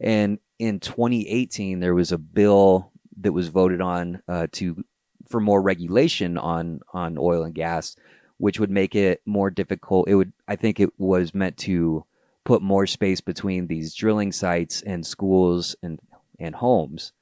[0.00, 4.84] And in 2018, there was a bill that was voted on uh, to
[5.28, 7.96] for more regulation on on oil and gas,
[8.38, 10.08] which would make it more difficult.
[10.08, 12.04] It would, I think, it was meant to
[12.44, 15.98] put more space between these drilling sites and schools and
[16.38, 17.12] and homes.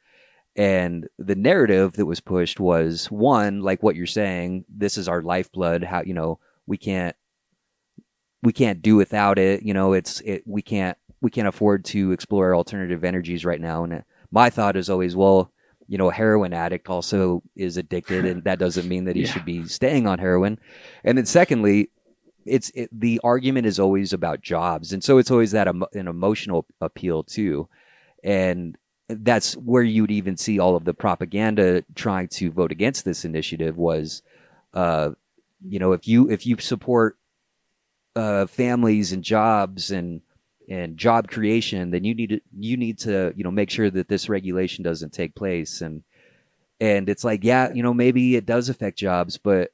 [0.56, 5.22] And the narrative that was pushed was one, like what you're saying, this is our
[5.22, 5.84] lifeblood.
[5.84, 7.16] How, you know, we can't,
[8.42, 9.62] we can't do without it.
[9.62, 13.84] You know, it's, it, we can't, we can't afford to explore alternative energies right now.
[13.84, 15.52] And my thought is always, well,
[15.88, 19.28] you know, a heroin addict also is addicted, and that doesn't mean that he yeah.
[19.30, 20.58] should be staying on heroin.
[21.04, 21.90] And then, secondly,
[22.44, 26.66] it's it, the argument is always about jobs, and so it's always that an emotional
[26.80, 27.68] appeal too.
[28.24, 28.76] And
[29.08, 33.76] that's where you'd even see all of the propaganda trying to vote against this initiative
[33.76, 34.22] was,
[34.74, 35.10] uh,
[35.66, 37.18] you know, if you if you support
[38.16, 40.20] uh, families and jobs and
[40.68, 44.08] and job creation, then you need to you need to you know make sure that
[44.08, 46.02] this regulation doesn't take place and
[46.80, 49.70] and it's like yeah you know maybe it does affect jobs but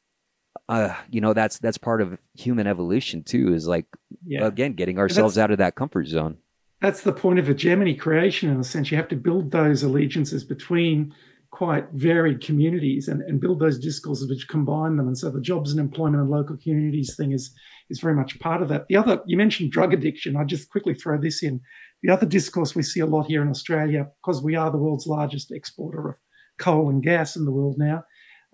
[0.68, 3.86] uh, you know that's that's part of human evolution too is like
[4.26, 4.46] yeah.
[4.46, 6.36] again getting ourselves out of that comfort zone
[6.80, 8.90] that's the point of hegemony creation in a sense.
[8.90, 11.14] You have to build those allegiances between
[11.50, 15.06] quite varied communities and, and build those discourses which combine them.
[15.06, 17.54] And so the jobs and employment and local communities thing is
[17.90, 18.86] is very much part of that.
[18.88, 20.36] The other you mentioned drug addiction.
[20.36, 21.60] I just quickly throw this in.
[22.02, 25.06] The other discourse we see a lot here in Australia, because we are the world's
[25.06, 26.16] largest exporter of
[26.58, 28.04] coal and gas in the world now,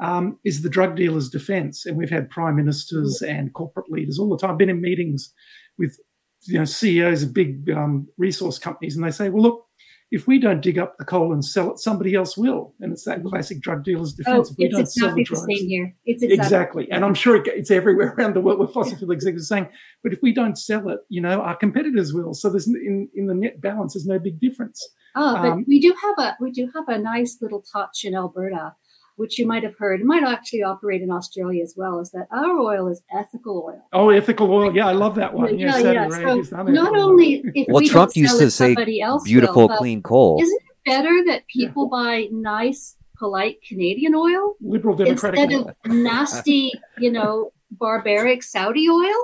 [0.01, 1.85] um, is the drug dealers' defence.
[1.85, 5.33] And we've had prime ministers and corporate leaders all the time, been in meetings
[5.79, 5.99] with
[6.47, 9.64] you know CEOs of big um, resource companies, and they say, well, look,
[10.15, 12.73] if we don't dig up the coal and sell it, somebody else will.
[12.79, 13.29] And it's that mm-hmm.
[13.31, 14.49] classic drug dealer's defense.
[14.49, 15.97] Oh, if we don't exactly the, same here.
[16.05, 16.45] It's exactly.
[16.45, 16.93] exactly.
[16.93, 19.69] And I'm sure it's everywhere around the world with fossil fuel executives saying,
[20.05, 22.33] but if we don't sell it, you know, our competitors will.
[22.33, 24.89] So there's in, in the net balance, there's no big difference.
[25.17, 28.15] Oh, but um, we do have a we do have a nice little touch in
[28.15, 28.75] Alberta
[29.17, 32.27] which you might have heard, it might actually operate in Australia as well, is that
[32.33, 33.83] our oil is ethical oil.
[33.93, 34.75] Oh, ethical oil.
[34.75, 35.59] Yeah, I love that one.
[35.59, 36.09] Yeah, yeah.
[36.09, 36.43] yeah.
[36.43, 38.75] So not only if well, we Trump used to say
[39.25, 40.41] beautiful, will, clean coal.
[40.43, 41.99] Isn't it better that people yeah.
[41.99, 45.69] buy nice, polite Canadian oil liberal democratic instead oil.
[45.85, 49.15] of nasty, you know, barbaric Saudi oil?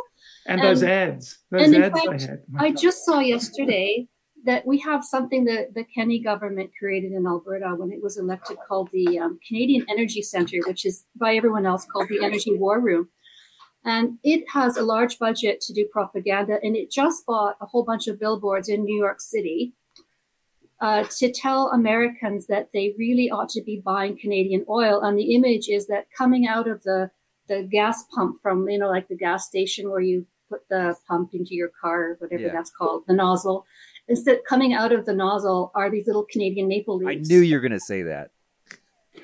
[0.46, 2.42] And, um, and those ads, those ads fact, I had.
[2.57, 4.09] I just saw yesterday
[4.44, 8.57] that we have something that the Kenney government created in Alberta when it was elected
[8.66, 12.81] called the um, Canadian Energy Centre, which is by everyone else called the Energy War
[12.81, 13.09] Room.
[13.85, 17.83] And it has a large budget to do propaganda, and it just bought a whole
[17.83, 19.72] bunch of billboards in New York City
[20.81, 25.00] uh, to tell Americans that they really ought to be buying Canadian oil.
[25.00, 27.11] And the image is that coming out of the
[27.48, 31.31] the gas pump from you know like the gas station where you put the pump
[31.33, 32.53] into your car, or whatever yeah.
[32.53, 33.66] that's called, the nozzle
[34.10, 37.30] instead coming out of the nozzle are these little Canadian maple leaves.
[37.30, 38.30] I knew you were going to say that.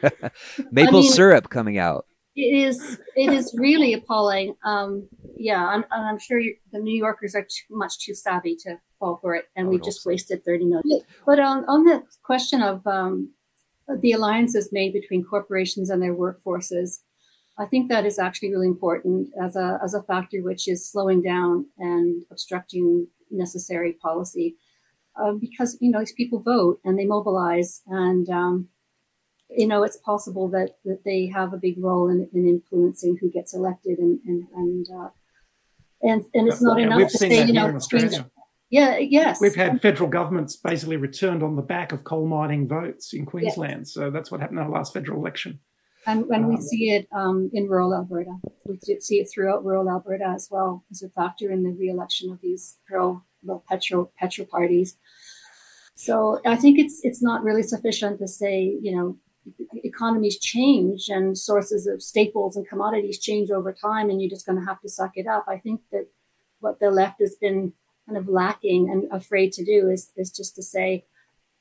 [0.70, 2.06] maple I mean, syrup coming out.
[2.36, 2.98] It is.
[3.16, 4.56] It is really appalling.
[4.64, 6.40] Um, yeah, I'm, I'm sure
[6.72, 10.04] the New Yorkers are too much too savvy to fall for it, and we've just
[10.06, 11.00] wasted thirty million.
[11.24, 13.32] But on on the question of um,
[14.00, 16.98] the alliances made between corporations and their workforces,
[17.58, 21.22] I think that is actually really important as a as a factor which is slowing
[21.22, 24.56] down and obstructing necessary policy
[25.20, 28.68] uh, because you know these people vote and they mobilize, and um,
[29.50, 33.30] you know it's possible that that they have a big role in, in influencing who
[33.30, 35.08] gets elected, and and and uh,
[36.02, 37.78] and, and it's not enough to say you know
[38.68, 39.40] yeah, yes.
[39.40, 43.82] We've had federal governments basically returned on the back of coal mining votes in Queensland.
[43.82, 43.94] Yes.
[43.94, 45.60] So that's what happened in our last federal election.
[46.06, 48.36] And, and um, we see it um, in rural Alberta.
[48.64, 52.40] We see it throughout rural Alberta as well as a factor in the re-election of
[52.40, 54.96] these pro well, petro petro parties.
[55.94, 59.18] So I think it's it's not really sufficient to say you know
[59.84, 64.58] economies change and sources of staples and commodities change over time, and you're just going
[64.58, 65.44] to have to suck it up.
[65.48, 66.08] I think that
[66.60, 67.72] what the left has been
[68.06, 71.04] kind of lacking and afraid to do is is just to say,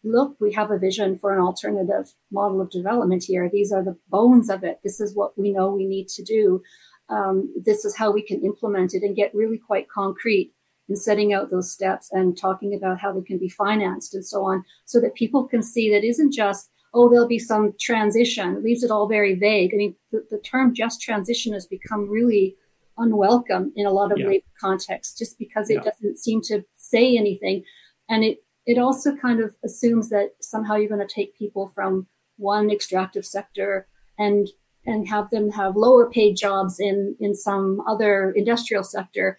[0.03, 3.49] look, we have a vision for an alternative model of development here.
[3.51, 4.79] These are the bones of it.
[4.83, 6.61] This is what we know we need to do.
[7.09, 10.54] Um, this is how we can implement it and get really quite concrete
[10.89, 14.43] in setting out those steps and talking about how they can be financed and so
[14.43, 18.55] on, so that people can see that isn't just, oh, there'll be some transition.
[18.55, 19.71] It leaves it all very vague.
[19.73, 22.55] I mean, the, the term just transition has become really
[22.97, 24.27] unwelcome in a lot of yeah.
[24.27, 25.91] labor contexts just because it yeah.
[25.91, 27.63] doesn't seem to say anything.
[28.09, 32.07] And it it also kind of assumes that somehow you're going to take people from
[32.37, 34.47] one extractive sector and
[34.85, 39.37] and have them have lower paid jobs in in some other industrial sector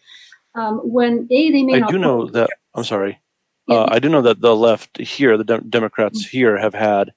[0.56, 3.20] um, when a they may I not do know that I'm sorry
[3.68, 3.76] yeah.
[3.76, 6.36] uh, I do know that the left here the de- Democrats mm-hmm.
[6.36, 7.12] here have had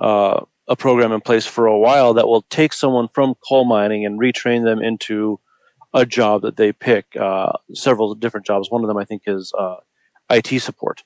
[0.00, 4.04] uh, a program in place for a while that will take someone from coal mining
[4.04, 5.38] and retrain them into
[5.92, 9.52] a job that they pick uh, several different jobs one of them I think is
[9.58, 9.76] uh,
[10.30, 11.04] IT support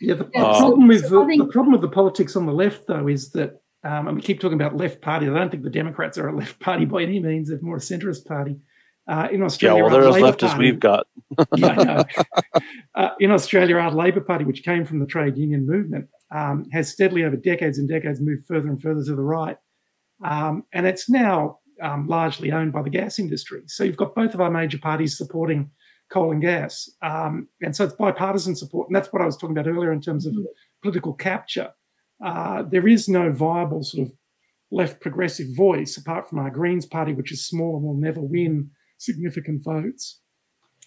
[0.00, 3.06] yeah, the, the problem with the, the, problem with the politics on the left, though,
[3.06, 5.28] is that, um, and we keep talking about left party.
[5.28, 7.50] I don't think the Democrats are a left party by any means.
[7.50, 8.56] They're more a centrist party.
[9.10, 11.06] Uh, in Australia, yeah, well, they're as left party, as we've got.
[11.56, 12.04] yeah.
[12.96, 16.90] Uh, in Australia, our Labor Party, which came from the trade union movement, um, has
[16.90, 19.56] steadily over decades and decades moved further and further to the right,
[20.24, 23.62] um, and it's now um, largely owned by the gas industry.
[23.66, 25.70] So you've got both of our major parties supporting
[26.12, 26.90] coal and gas.
[27.02, 28.88] Um, and so it's bipartisan support.
[28.88, 30.44] And that's what I was talking about earlier in terms of mm-hmm.
[30.82, 31.70] political capture.
[32.22, 34.12] Uh, there is no viable sort of
[34.70, 38.70] left progressive voice apart from our Greens party, which is small and will never win
[39.00, 40.20] significant votes,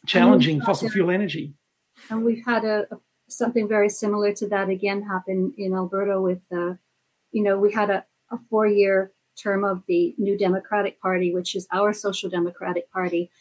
[0.06, 1.54] challenging fossil fuel energy.
[2.10, 2.98] And we've had a, a,
[3.28, 6.76] something very similar to that again happen in Alberta with, uh,
[7.32, 9.12] you know, we had a, a four year
[9.42, 13.32] term of the New Democratic Party, which is our Social Democratic Party.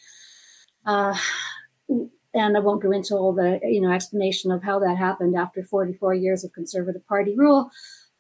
[0.86, 1.16] Uh,
[2.34, 5.62] and I won't go into all the you know explanation of how that happened after
[5.62, 7.70] 44 years of Conservative Party rule.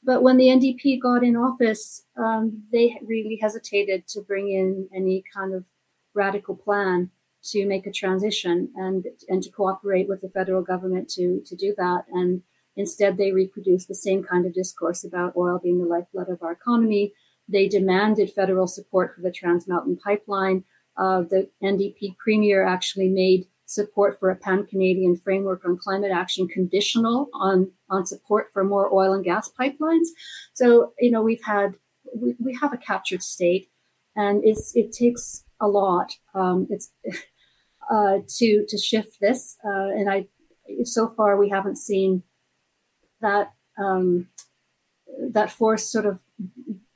[0.04, 5.22] But when the NDP got in office, um, they really hesitated to bring in any
[5.34, 5.64] kind of
[6.14, 7.10] radical plan
[7.44, 11.74] to make a transition and and to cooperate with the federal government to to do
[11.76, 12.04] that.
[12.12, 12.42] And
[12.76, 16.52] instead, they reproduced the same kind of discourse about oil being the lifeblood of our
[16.52, 17.12] economy.
[17.48, 20.64] They demanded federal support for the Trans Mountain Pipeline.
[20.96, 26.46] Uh, the NDP premier actually made support for a pan Canadian framework on climate action
[26.46, 30.08] conditional on, on support for more oil and gas pipelines.
[30.52, 31.76] So, you know, we've had,
[32.14, 33.70] we, we have a captured state
[34.14, 36.12] and it's, it takes a lot.
[36.34, 36.92] Um, it's,
[37.90, 39.56] uh, to, to shift this.
[39.64, 40.26] Uh, and I,
[40.84, 42.22] so far we haven't seen
[43.20, 44.28] that, um,
[45.30, 46.20] that force sort of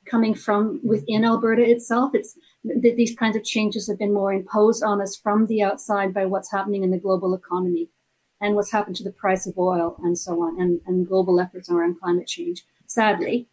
[0.06, 2.14] coming from within Alberta itself.
[2.14, 6.14] It's th- these kinds of changes have been more imposed on us from the outside
[6.14, 7.90] by what's happening in the global economy
[8.40, 11.70] and what's happened to the price of oil and so on, and, and global efforts
[11.70, 12.64] around climate change.
[12.86, 13.48] Sadly.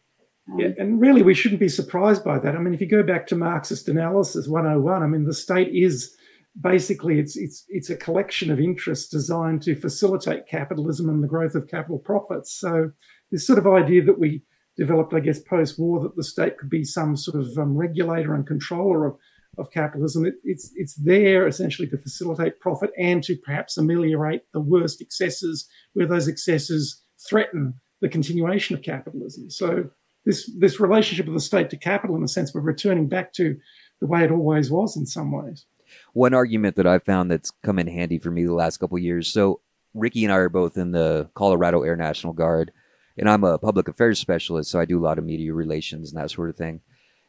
[0.58, 2.56] Yeah, and really, we shouldn't be surprised by that.
[2.56, 6.16] I mean, if you go back to Marxist analysis 101, I mean, the state is
[6.60, 11.56] basically it's it's it's a collection of interests designed to facilitate capitalism and the growth
[11.56, 12.54] of capital profits.
[12.54, 12.92] So
[13.32, 14.44] this sort of idea that we
[14.78, 18.34] developed, I guess, post war that the state could be some sort of um, regulator
[18.34, 19.16] and controller of,
[19.58, 20.26] of capitalism.
[20.26, 25.68] It, it's, it's there essentially to facilitate profit and to perhaps ameliorate the worst excesses
[25.94, 29.50] where those excesses threaten the continuation of capitalism.
[29.50, 29.92] So
[30.26, 33.58] this, this relationship of the state to capital, in a sense, we're returning back to
[34.00, 35.66] the way it always was in some ways.
[36.14, 39.32] One argument that I've found that's come in handy for me the last couple years.
[39.32, 39.60] So
[39.94, 42.72] Ricky and I are both in the Colorado Air National Guard
[43.18, 46.22] and I'm a public affairs specialist, so I do a lot of media relations and
[46.22, 46.82] that sort of thing.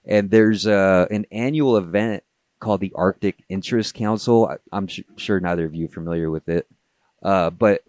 [0.07, 2.23] And there's uh, an annual event
[2.61, 4.57] called the Arctic Interest Council.
[4.73, 6.67] I'm sh- sure neither of you are familiar with it,
[7.23, 7.83] uh, but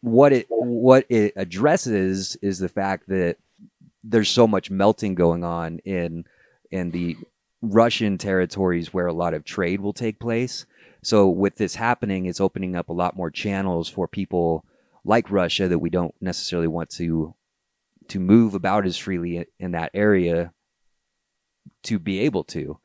[0.00, 3.36] what it what it addresses is the fact that
[4.08, 6.24] there's so much melting going on in
[6.70, 7.16] in the
[7.62, 10.66] Russian territories where a lot of trade will take place.
[11.02, 14.64] So with this happening, it's opening up a lot more channels for people
[15.04, 17.34] like Russia that we don't necessarily want to
[18.08, 20.52] to move about as freely in that area
[21.82, 22.78] to be able to.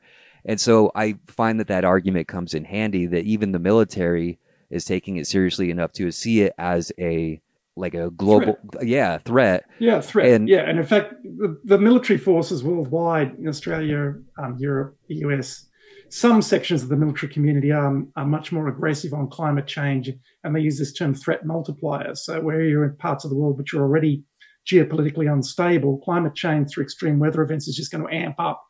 [0.44, 4.38] And so I find that that argument comes in handy that even the military
[4.70, 7.40] is taking it seriously enough to see it as a
[7.76, 8.86] like a global threat.
[8.86, 13.48] yeah threat yeah threat and, yeah and in fact the, the military forces worldwide in
[13.48, 15.66] australia um, europe the us
[16.12, 20.10] some sections of the military community are, are much more aggressive on climate change,
[20.44, 22.14] and they use this term threat multiplier.
[22.14, 24.22] So, where you're in parts of the world which are already
[24.70, 28.62] geopolitically unstable, climate change through extreme weather events is just going to amp up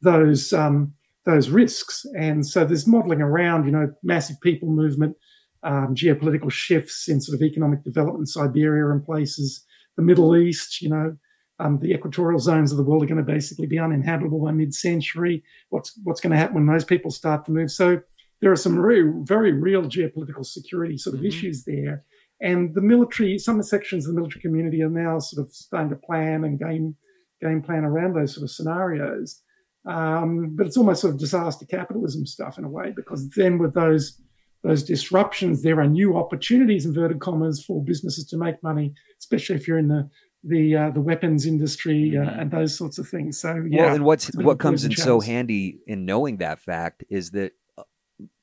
[0.00, 0.94] those um,
[1.26, 2.06] those risks.
[2.18, 5.16] And so, there's modelling around, you know, massive people movement,
[5.62, 9.64] um, geopolitical shifts in sort of economic development, Siberia and places,
[9.96, 11.16] the Middle East, you know,
[11.58, 15.42] um, the equatorial zones of the world are going to basically be uninhabitable by mid-century.
[15.70, 17.70] What's what's going to happen when those people start to move?
[17.70, 18.00] So
[18.40, 21.28] there are some very very real geopolitical security sort of mm-hmm.
[21.28, 22.04] issues there,
[22.40, 25.96] and the military, some sections of the military community are now sort of starting to
[25.96, 26.94] plan and game
[27.40, 29.42] game plan around those sort of scenarios.
[29.86, 33.72] Um, but it's almost sort of disaster capitalism stuff in a way, because then with
[33.72, 34.20] those
[34.62, 39.68] those disruptions, there are new opportunities, inverted commas, for businesses to make money, especially if
[39.68, 40.08] you're in the
[40.44, 42.40] the uh, the weapons industry uh, mm-hmm.
[42.40, 43.38] and those sorts of things.
[43.40, 47.30] So yeah, well, and what's what comes in so handy in knowing that fact is
[47.32, 47.82] that uh,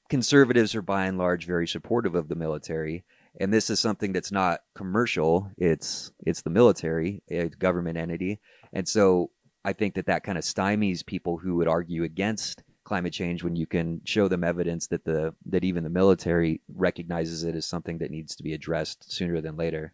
[0.10, 3.04] conservatives are by and large very supportive of the military,
[3.40, 5.50] and this is something that's not commercial.
[5.58, 8.40] It's it's the military, a government entity,
[8.74, 9.32] and so
[9.66, 13.56] I think that that kind of stymies people who would argue against climate change when
[13.56, 17.98] you can show them evidence that the that even the military recognizes it as something
[18.00, 19.94] that needs to be addressed sooner than later.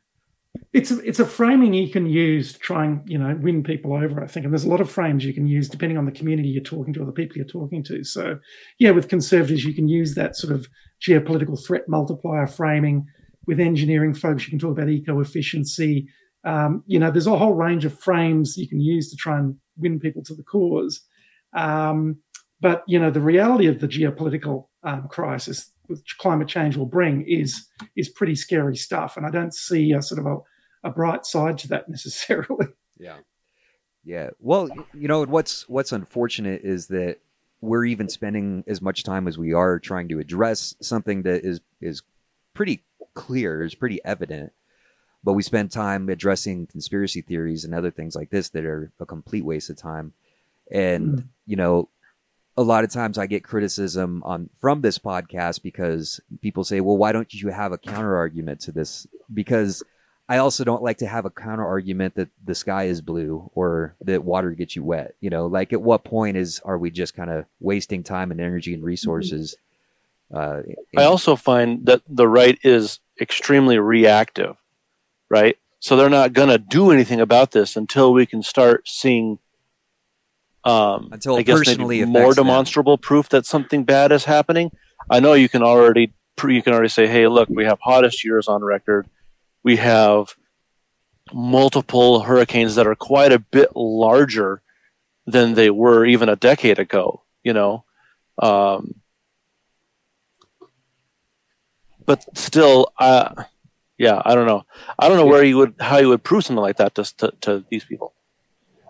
[0.73, 3.93] It's a, it's a framing you can use to try and you know win people
[3.93, 4.23] over.
[4.23, 6.49] I think, and there's a lot of frames you can use depending on the community
[6.49, 8.03] you're talking to or the people you're talking to.
[8.03, 8.39] So,
[8.79, 10.67] yeah, with conservatives you can use that sort of
[11.01, 13.05] geopolitical threat multiplier framing.
[13.47, 16.07] With engineering folks, you can talk about eco efficiency.
[16.43, 19.55] Um, you know, there's a whole range of frames you can use to try and
[19.77, 21.01] win people to the cause.
[21.53, 22.17] Um,
[22.61, 27.23] but you know, the reality of the geopolitical um, crisis which climate change will bring
[27.27, 31.25] is is pretty scary stuff, and I don't see a sort of a, a bright
[31.25, 32.67] side to that necessarily.
[32.97, 33.17] Yeah,
[34.03, 34.29] yeah.
[34.39, 37.17] Well, you know, what's what's unfortunate is that
[37.61, 41.59] we're even spending as much time as we are trying to address something that is
[41.81, 42.03] is
[42.53, 42.83] pretty
[43.15, 44.53] clear, is pretty evident,
[45.23, 49.05] but we spend time addressing conspiracy theories and other things like this that are a
[49.05, 50.13] complete waste of time.
[50.71, 51.27] And mm.
[51.47, 51.89] you know,
[52.59, 56.97] a lot of times I get criticism on from this podcast because people say, "Well,
[56.97, 59.81] why don't you have a counter argument to this?" Because
[60.27, 63.95] I also don't like to have a counter argument that the sky is blue or
[64.01, 65.15] that water gets you wet.
[65.21, 68.41] You know, like at what point is are we just kind of wasting time and
[68.41, 69.55] energy and resources?
[70.29, 70.63] Uh,
[70.97, 74.57] I also find that the right is extremely reactive,
[75.29, 75.57] right?
[75.79, 79.39] So they're not going to do anything about this until we can start seeing
[80.63, 83.01] um, Until I guess maybe more demonstrable them.
[83.01, 84.71] proof that something bad is happening.
[85.09, 86.13] I know you can already
[86.47, 89.07] you can already say, "Hey, look, we have hottest years on record.
[89.63, 90.35] We have
[91.33, 94.61] multiple hurricanes that are quite a bit larger
[95.25, 97.85] than they were even a decade ago." You know,
[98.41, 98.95] um,
[102.05, 103.43] but still, uh,
[103.97, 104.63] yeah, I don't know.
[104.97, 107.33] I don't know where you would how you would prove something like that to to,
[107.41, 108.13] to these people.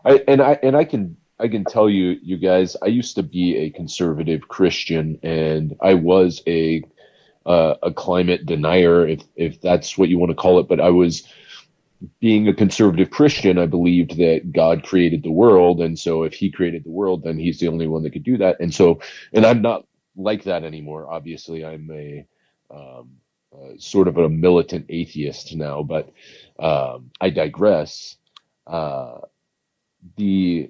[0.06, 3.24] I, and I and I can I can tell you, you guys, I used to
[3.24, 6.84] be a conservative Christian, and I was a
[7.46, 10.68] uh, a climate denier, if if that's what you want to call it.
[10.68, 11.28] But I was
[12.20, 13.58] being a conservative Christian.
[13.58, 17.40] I believed that God created the world, and so if He created the world, then
[17.40, 18.60] He's the only one that could do that.
[18.60, 19.00] And so,
[19.34, 21.10] and I'm not like that anymore.
[21.10, 22.26] Obviously, I'm a
[22.70, 23.12] um,
[23.54, 26.12] uh, sort of a militant atheist now, but
[26.60, 28.18] um, I digress.
[28.68, 29.20] Uh,
[30.18, 30.70] the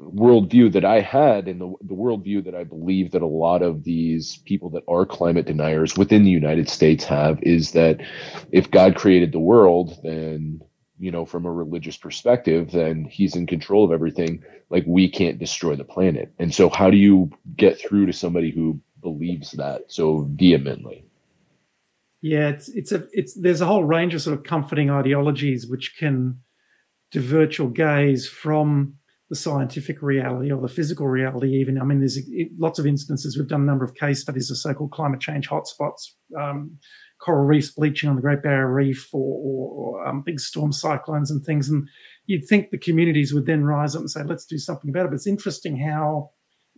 [0.00, 3.84] worldview that I had and the, the worldview that I believe that a lot of
[3.84, 8.00] these people that are climate deniers within the United States have is that
[8.52, 10.60] if God created the world, then,
[10.98, 14.42] you know, from a religious perspective, then he's in control of everything.
[14.70, 16.32] Like we can't destroy the planet.
[16.38, 21.04] And so how do you get through to somebody who believes that so vehemently?
[22.20, 25.96] Yeah, it's it's a it's there's a whole range of sort of comforting ideologies which
[25.96, 26.40] can
[27.12, 28.97] divert your gaze from
[29.30, 31.80] the scientific reality or the physical reality even.
[31.80, 32.18] I mean, there's
[32.58, 33.36] lots of instances.
[33.36, 36.78] We've done a number of case studies of so-called climate change hotspots, um,
[37.20, 41.30] coral reefs bleaching on the Great Barrier Reef or, or, or um, big storm cyclones
[41.30, 41.68] and things.
[41.68, 41.88] And
[42.24, 45.08] you'd think the communities would then rise up and say, let's do something about it.
[45.08, 46.30] But it's interesting how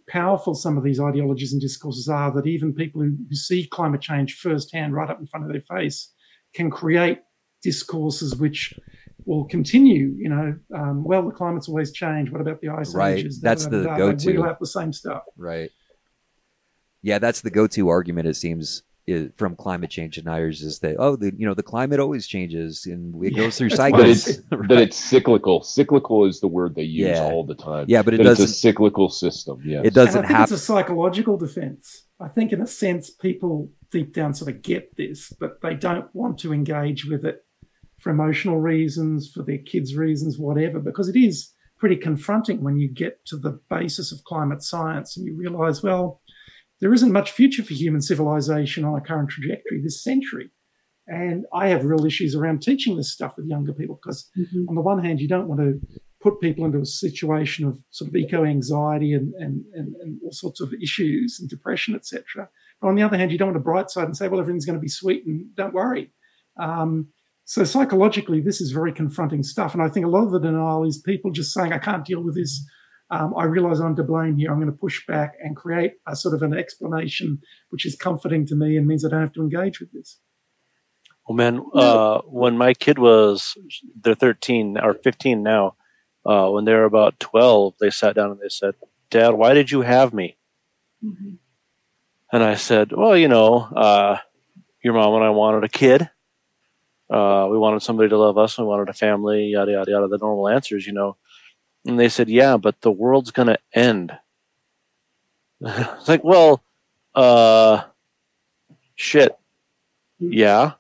[0.09, 4.01] powerful some of these ideologies and discourses are that even people who, who see climate
[4.01, 6.13] change firsthand right up in front of their face
[6.53, 7.21] can create
[7.63, 8.75] discourses which
[9.31, 10.15] will continue.
[10.19, 12.33] You know, um, well, the climate's always changed.
[12.33, 13.19] What about the ice right.
[13.19, 13.41] ages?
[13.41, 14.35] That's the go-to.
[14.35, 15.23] We'll have the same stuff.
[15.37, 15.71] Right.
[17.03, 18.27] Yeah, that's the go-to argument.
[18.27, 22.01] It seems is, from climate change deniers is that oh, the you know the climate
[22.01, 24.25] always changes and it goes through cycles.
[24.25, 24.69] That it's, right.
[24.69, 25.63] that it's cyclical.
[25.63, 27.23] Cyclical is the word they use yeah.
[27.23, 27.87] all the time.
[27.89, 28.43] Yeah, but it doesn't.
[28.43, 29.63] It's a cyclical system.
[29.65, 30.19] Yeah, it doesn't.
[30.19, 30.53] And I think have...
[30.53, 32.07] it's a psychological defense.
[32.19, 36.15] I think, in a sense, people deep down sort of get this, but they don't
[36.15, 37.45] want to engage with it
[38.01, 42.89] for emotional reasons, for their kids' reasons, whatever, because it is pretty confronting when you
[42.89, 46.21] get to the basis of climate science and you realize, well,
[46.81, 50.51] there isn't much future for human civilization on a current trajectory this century.
[51.07, 54.69] And I have real issues around teaching this stuff with younger people because, mm-hmm.
[54.69, 55.81] on the one hand, you don't want to
[56.23, 60.33] put people into a situation of sort of eco anxiety and, and, and, and, all
[60.33, 62.49] sorts of issues and depression, etc.
[62.81, 64.67] But on the other hand, you don't want to bright side and say, well, everything's
[64.67, 66.13] going to be sweet and don't worry.
[66.59, 67.09] Um,
[67.51, 69.75] so psychologically, this is very confronting stuff.
[69.75, 72.23] And I think a lot of the denial is people just saying, I can't deal
[72.23, 72.65] with this.
[73.11, 74.53] Um, I realize I'm to blame here.
[74.53, 77.41] I'm going to push back and create a sort of an explanation
[77.71, 80.21] which is comforting to me and means I don't have to engage with this.
[81.27, 83.57] Well, man, uh, when my kid was,
[84.01, 85.75] they're 13 or 15 now,
[86.25, 88.75] uh, when they were about 12, they sat down and they said,
[89.11, 90.39] Dad, why did you have me?
[91.05, 91.35] Mm-hmm.
[92.33, 94.19] And I said, Well, you know, uh,
[94.85, 96.09] your mom and I wanted a kid.
[97.11, 98.59] Uh, we wanted somebody to love us.
[98.59, 101.17] We wanted a family, yada, yada, yada, the normal answers, you know.
[101.87, 104.13] And they said, Yeah, but the world's going to end.
[105.61, 106.63] it's like, Well,
[107.15, 107.83] uh,
[108.95, 109.37] shit.
[110.19, 110.73] Yeah,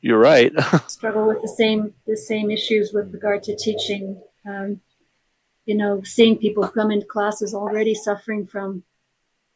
[0.00, 0.52] you're right.
[0.88, 4.80] Struggle with the same the same issues with regard to teaching um,
[5.64, 8.82] you know, seeing people come into classes already suffering from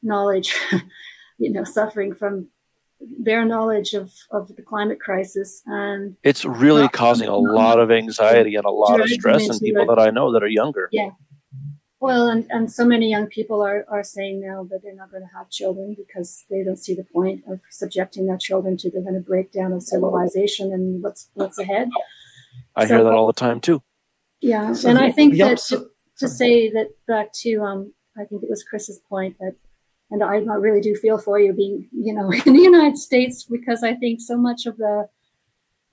[0.02, 0.54] knowledge,
[1.38, 2.48] you know, suffering from
[3.00, 7.90] their knowledge of, of the climate crisis and it's really not, causing a lot of
[7.90, 10.88] anxiety and a lot of stress in people that I know that are younger.
[10.92, 11.10] Yeah.
[11.98, 15.22] Well, and, and so many young people are, are saying now that they're not going
[15.22, 19.02] to have children because they don't see the point of subjecting their children to the
[19.02, 21.88] kind of breakdown of civilization and what's what's ahead.
[22.74, 23.82] I so, hear that all the time too.
[24.40, 25.88] Yeah, so and I think that to,
[26.18, 29.56] to, say that back to um, I think it was Chris's point that,
[30.10, 33.82] and I, really do feel for you being you know in the United States because
[33.82, 35.08] I think so much of the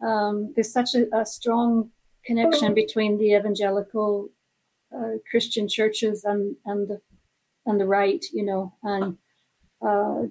[0.01, 1.91] um, there's such a, a, strong
[2.25, 4.29] connection between the evangelical
[4.93, 6.99] uh, Christian churches and and the
[7.65, 9.17] and the right, you know, and
[9.85, 10.23] uh,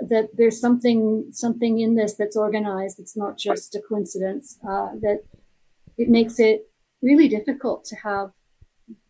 [0.00, 2.98] that there's something something in this that's organized.
[2.98, 4.58] It's not just a coincidence.
[4.62, 5.20] Uh, that
[5.96, 6.68] it makes it
[7.02, 8.32] really difficult to have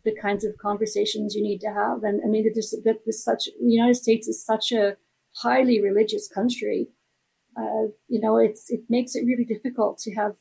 [0.04, 2.02] the kinds of conversations you need to have.
[2.04, 4.96] And I mean, that this such the United States is such a
[5.36, 6.88] highly religious country.
[7.56, 10.36] Uh, you know, it's it makes it really difficult to have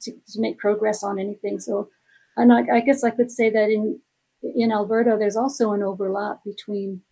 [0.00, 1.60] to, to make progress on anything.
[1.60, 1.88] So,
[2.36, 4.00] and I, I, guess I could say that in
[4.42, 7.02] in Alberta, there's also an overlap between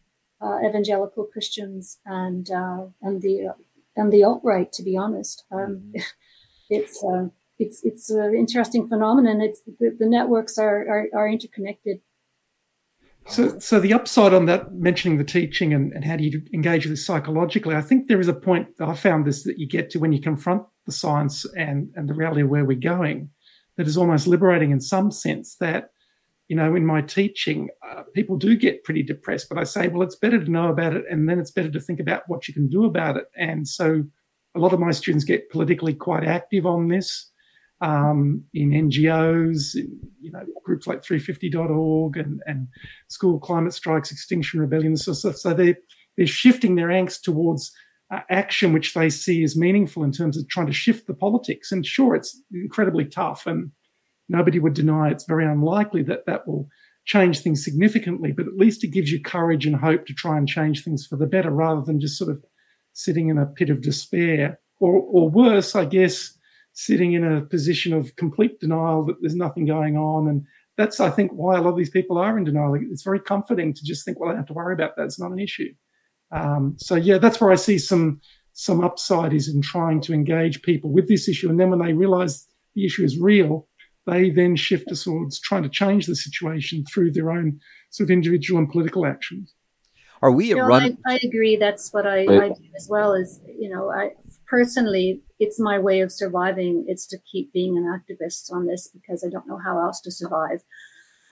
[0.40, 3.54] uh, evangelical Christians and uh, and the
[3.96, 4.72] and the alt right.
[4.72, 6.00] To be honest, um, mm-hmm.
[6.70, 7.28] it's uh,
[7.58, 9.40] it's it's an interesting phenomenon.
[9.40, 12.00] It's the, the networks are, are, are interconnected.
[13.28, 16.84] So, so the upside on that, mentioning the teaching and, and how do you engage
[16.84, 19.90] with this psychologically, I think there is a point I found this that you get
[19.90, 23.30] to when you confront the science and, and the reality of where we're going,
[23.76, 25.56] that is almost liberating in some sense.
[25.56, 25.90] That,
[26.48, 30.02] you know, in my teaching, uh, people do get pretty depressed, but I say, well,
[30.02, 32.54] it's better to know about it, and then it's better to think about what you
[32.54, 33.26] can do about it.
[33.36, 34.04] And so,
[34.54, 37.30] a lot of my students get politically quite active on this
[37.82, 42.68] um, in NGOs, in, you know, groups like 350.org and, and
[43.08, 45.76] School Climate Strikes, Extinction Rebellion, so, so, so they're,
[46.16, 47.72] they're shifting their angst towards
[48.12, 51.72] uh, action which they see as meaningful in terms of trying to shift the politics.
[51.72, 53.72] And sure, it's incredibly tough, and
[54.28, 56.68] nobody would deny it's very unlikely that that will
[57.04, 60.48] change things significantly, but at least it gives you courage and hope to try and
[60.48, 62.44] change things for the better rather than just sort of
[62.92, 64.60] sitting in a pit of despair.
[64.78, 66.36] Or, or worse, I guess,
[66.72, 70.28] sitting in a position of complete denial that there's nothing going on.
[70.28, 70.44] And
[70.76, 72.74] that's, I think, why a lot of these people are in denial.
[72.90, 75.04] It's very comforting to just think, well, I don't have to worry about that.
[75.04, 75.72] It's not an issue.
[76.30, 78.20] Um, so yeah, that's where I see some
[78.54, 81.48] some upside is in trying to engage people with this issue.
[81.48, 83.66] And then when they realize the issue is real,
[84.06, 87.60] they then shift towards trying to change the situation through their own
[87.90, 89.54] sort of individual and political actions.
[90.20, 90.98] Are we no, run?
[91.06, 91.56] I, I, agree.
[91.56, 93.12] That's what I, I do as well.
[93.12, 94.10] Is you know, I
[94.52, 96.84] personally, it's my way of surviving.
[96.86, 100.10] It's to keep being an activist on this because I don't know how else to
[100.10, 100.62] survive.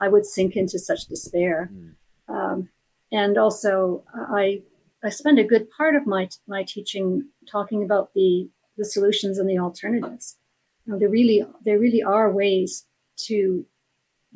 [0.01, 1.69] I would sink into such despair.
[1.71, 1.93] Mm.
[2.27, 2.69] Um,
[3.11, 4.63] and also, I
[5.03, 9.47] I spend a good part of my my teaching talking about the the solutions and
[9.47, 10.37] the alternatives.
[10.85, 12.87] You know, there really there really are ways
[13.27, 13.65] to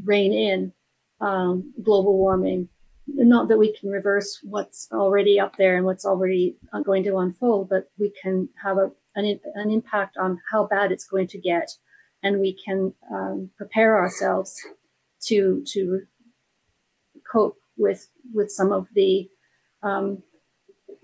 [0.03, 0.73] rein in
[1.21, 2.69] um, global warming.
[3.07, 7.69] Not that we can reverse what's already up there and what's already going to unfold,
[7.69, 11.69] but we can have a an, an impact on how bad it's going to get,
[12.23, 14.55] and we can um, prepare ourselves
[15.25, 16.01] to to
[17.31, 19.29] cope with with some of the
[19.83, 20.23] um,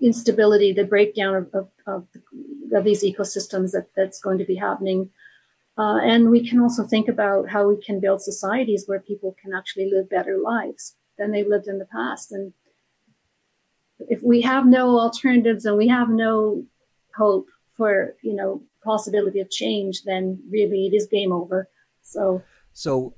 [0.00, 2.06] instability, the breakdown of, of, of,
[2.74, 5.08] of, these ecosystems that, that's going to be happening.
[5.78, 9.54] Uh, and we can also think about how we can build societies where people can
[9.54, 12.32] actually live better lives than they've lived in the past.
[12.32, 12.52] And
[14.00, 16.64] if we have no alternatives and we have no
[17.16, 21.68] hope for you know possibility of change, then really it is game over.
[22.02, 22.42] So,
[22.72, 23.14] so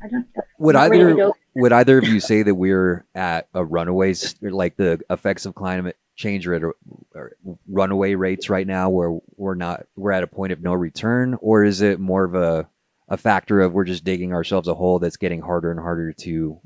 [0.58, 5.46] would either would either of you say that we're at a runaway, like the effects
[5.46, 7.28] of climate change or, at a,
[7.66, 11.64] runaway rates right now, where we're not we're at a point of no return, or
[11.64, 12.68] is it more of a
[13.08, 16.60] a factor of we're just digging ourselves a hole that's getting harder and harder to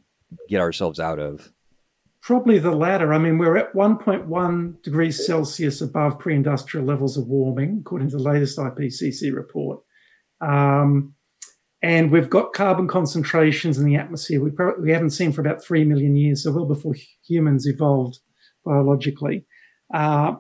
[0.49, 1.53] get ourselves out of?
[2.21, 3.15] Probably the latter.
[3.15, 8.17] I mean, we're at 1.1 degrees Celsius above pre industrial levels of warming, according to
[8.17, 9.81] the latest IPCC report.
[10.41, 11.15] Um,
[11.81, 15.63] and we've got carbon concentrations in the atmosphere we, probably, we haven't seen for about
[15.63, 18.19] 3 million years, so well before humans evolved
[18.65, 19.47] biologically.
[19.95, 20.35] Uh,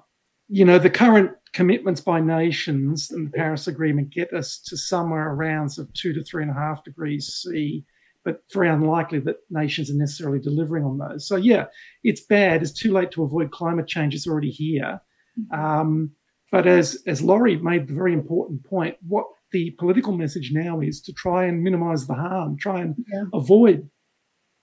[0.48, 5.32] you know, the current commitments by nations and the Paris Agreement get us to somewhere
[5.32, 7.84] around sort of two to three and a half degrees C
[8.24, 11.26] but very unlikely that nations are necessarily delivering on those.
[11.26, 11.66] So yeah,
[12.02, 12.62] it's bad.
[12.62, 14.14] It's too late to avoid climate change.
[14.14, 15.00] It's already here.
[15.38, 15.60] Mm-hmm.
[15.60, 16.10] Um,
[16.50, 21.00] but as as Laurie made the very important point, what the political message now is
[21.02, 23.24] to try and minimise the harm, try and yeah.
[23.32, 23.88] avoid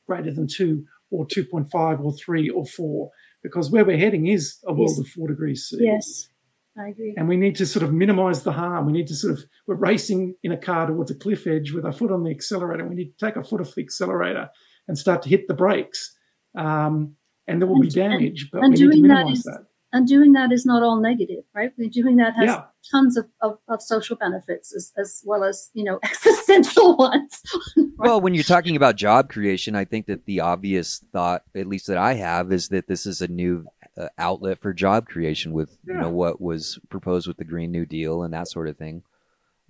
[0.08, 3.10] greater than two or two point five or three or four,
[3.42, 5.00] because where we're heading is a world yes.
[5.00, 5.78] of four degrees C.
[5.80, 6.30] Yes.
[6.78, 7.14] I agree.
[7.16, 8.86] And we need to sort of minimize the harm.
[8.86, 11.86] We need to sort of, we're racing in a car towards a cliff edge with
[11.86, 12.86] our foot on the accelerator.
[12.86, 14.50] We need to take our foot off the accelerator
[14.88, 16.16] and start to hit the brakes.
[16.58, 17.16] Um,
[17.48, 19.66] and there will and, be damage, but we need to minimize that, is, that.
[19.94, 21.72] And doing that is not all negative, right?
[21.78, 22.64] We're doing that has yeah.
[22.92, 27.42] tons of, of, of, social benefits as, as well as, you know, existential ones.
[27.78, 27.88] right?
[27.98, 31.88] Well, when you're talking about job creation, I think that the obvious thought, at least
[31.88, 33.66] that I have, is that this is a new
[33.98, 35.94] uh, outlet for job creation with yeah.
[35.94, 39.04] you know what was proposed with the Green New Deal and that sort of thing.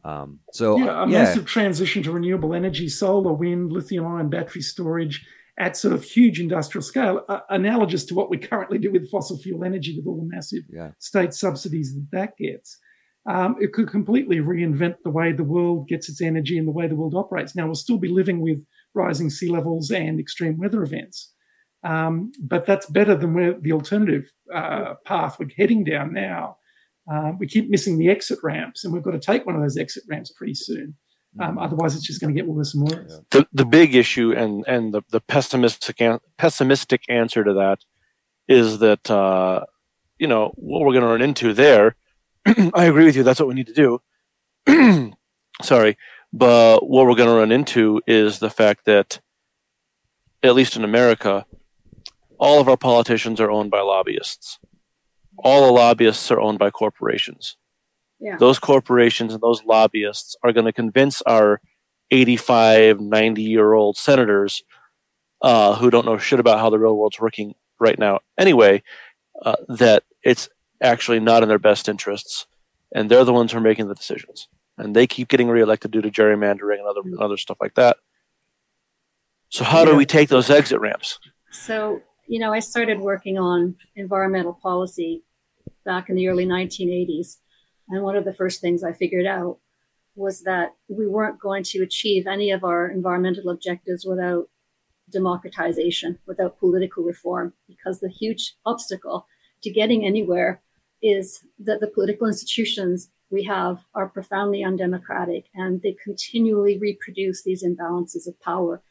[0.03, 1.23] Um, so yeah, a yeah.
[1.23, 5.25] massive transition to renewable energy, solar, wind, lithium-ion battery storage
[5.57, 9.37] at sort of huge industrial scale, uh, analogous to what we currently do with fossil
[9.37, 10.91] fuel energy with all the massive yeah.
[10.99, 12.77] state subsidies that that gets.
[13.27, 16.87] Um, it could completely reinvent the way the world gets its energy and the way
[16.87, 17.55] the world operates.
[17.55, 18.63] Now we'll still be living with
[18.93, 21.33] rising sea levels and extreme weather events.
[21.85, 26.57] Um, but that's better than where the alternative uh, path we're heading down now.
[27.11, 29.77] Uh, we keep missing the exit ramps, and we've got to take one of those
[29.77, 30.95] exit ramps pretty soon.
[31.39, 31.63] Um, mm.
[31.63, 33.19] otherwise, it's just going to get worse and worse.
[33.29, 37.79] The the big issue and and the, the pessimistic an- pessimistic answer to that
[38.47, 39.61] is that uh,
[40.17, 41.95] you know what we're going to run into there.
[42.73, 43.21] I agree with you.
[43.21, 43.99] That's what we need to
[44.65, 45.13] do.
[45.61, 45.97] Sorry,
[46.33, 49.19] but what we're going to run into is the fact that,
[50.41, 51.45] at least in America,
[52.45, 54.59] all of our politicians are owned by lobbyists.
[55.37, 57.57] All the lobbyists are owned by corporations.
[58.19, 58.37] Yeah.
[58.37, 61.59] Those corporations and those lobbyists are going to convince our
[62.11, 64.63] 85, 90 year old senators
[65.41, 68.83] uh, who don't know shit about how the real world's working right now anyway,
[69.41, 70.47] uh, that it's
[70.81, 72.45] actually not in their best interests.
[72.93, 74.49] And they're the ones who are making the decisions.
[74.77, 77.97] And they keep getting reelected due to gerrymandering and other, and other stuff like that.
[79.49, 79.85] So, how yeah.
[79.85, 81.19] do we take those exit ramps?
[81.49, 85.23] So, you know, I started working on environmental policy
[85.83, 87.37] back in the early 1980s.
[87.89, 89.59] And one of the first things I figured out
[90.15, 94.49] was that we weren't going to achieve any of our environmental objectives without
[95.11, 99.27] democratization, without political reform, because the huge obstacle
[99.61, 100.61] to getting anywhere
[101.01, 107.63] is that the political institutions we have are profoundly undemocratic and they continually reproduce these
[107.63, 108.81] imbalances of power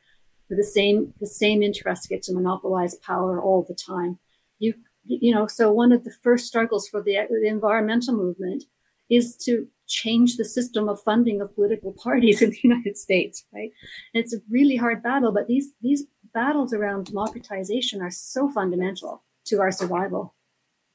[0.51, 4.19] the same the same interests get to monopolize power all the time.
[4.59, 4.75] You
[5.05, 8.65] you know, so one of the first struggles for the, the environmental movement
[9.11, 13.71] is to change the system of funding of political parties in the United States, right?
[14.15, 19.23] And it's a really hard battle, but these these battles around democratization are so fundamental
[19.47, 20.35] to our survival.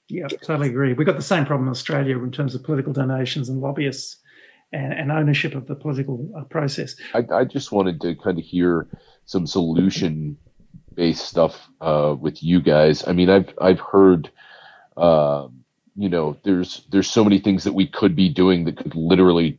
[0.09, 0.93] Yeah, totally agree.
[0.93, 4.17] We've got the same problem in Australia in terms of political donations and lobbyists
[4.71, 6.95] and, and ownership of the political uh, process.
[7.13, 8.87] I, I just wanted to kind of hear
[9.25, 10.37] some solution
[10.93, 13.07] based stuff uh, with you guys.
[13.07, 14.29] I mean, I've I've heard,
[14.97, 15.47] uh,
[15.95, 19.57] you know, there's there's so many things that we could be doing that could literally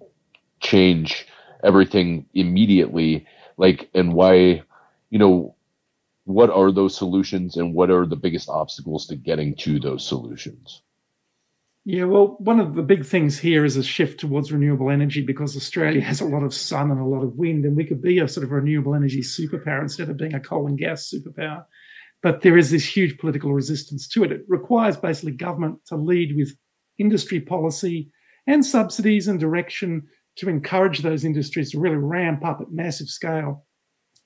[0.61, 1.27] change
[1.65, 3.27] everything immediately.
[3.57, 4.63] Like, and why,
[5.11, 5.55] you know,
[6.25, 10.83] what are those solutions, and what are the biggest obstacles to getting to those solutions?
[11.87, 15.57] Yeah, well, one of the big things here is a shift towards renewable energy because
[15.57, 18.19] Australia has a lot of sun and a lot of wind, and we could be
[18.19, 21.65] a sort of renewable energy superpower instead of being a coal and gas superpower.
[22.23, 24.33] But there is this huge political resistance to it.
[24.33, 26.55] It requires basically government to lead with
[26.99, 28.11] industry policy
[28.47, 30.03] and subsidies and direction
[30.37, 33.65] to encourage those industries to really ramp up at massive scale.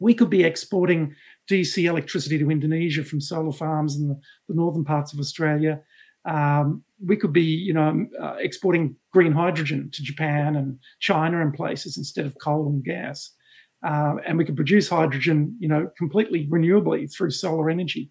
[0.00, 1.14] We could be exporting
[1.48, 5.80] DC electricity to Indonesia from solar farms in the, the northern parts of Australia.
[6.24, 11.52] Um, we could be, you know, uh, exporting green hydrogen to Japan and China and
[11.52, 13.30] places instead of coal and gas.
[13.84, 18.10] Uh, and we could produce hydrogen, you know, completely renewably through solar energy.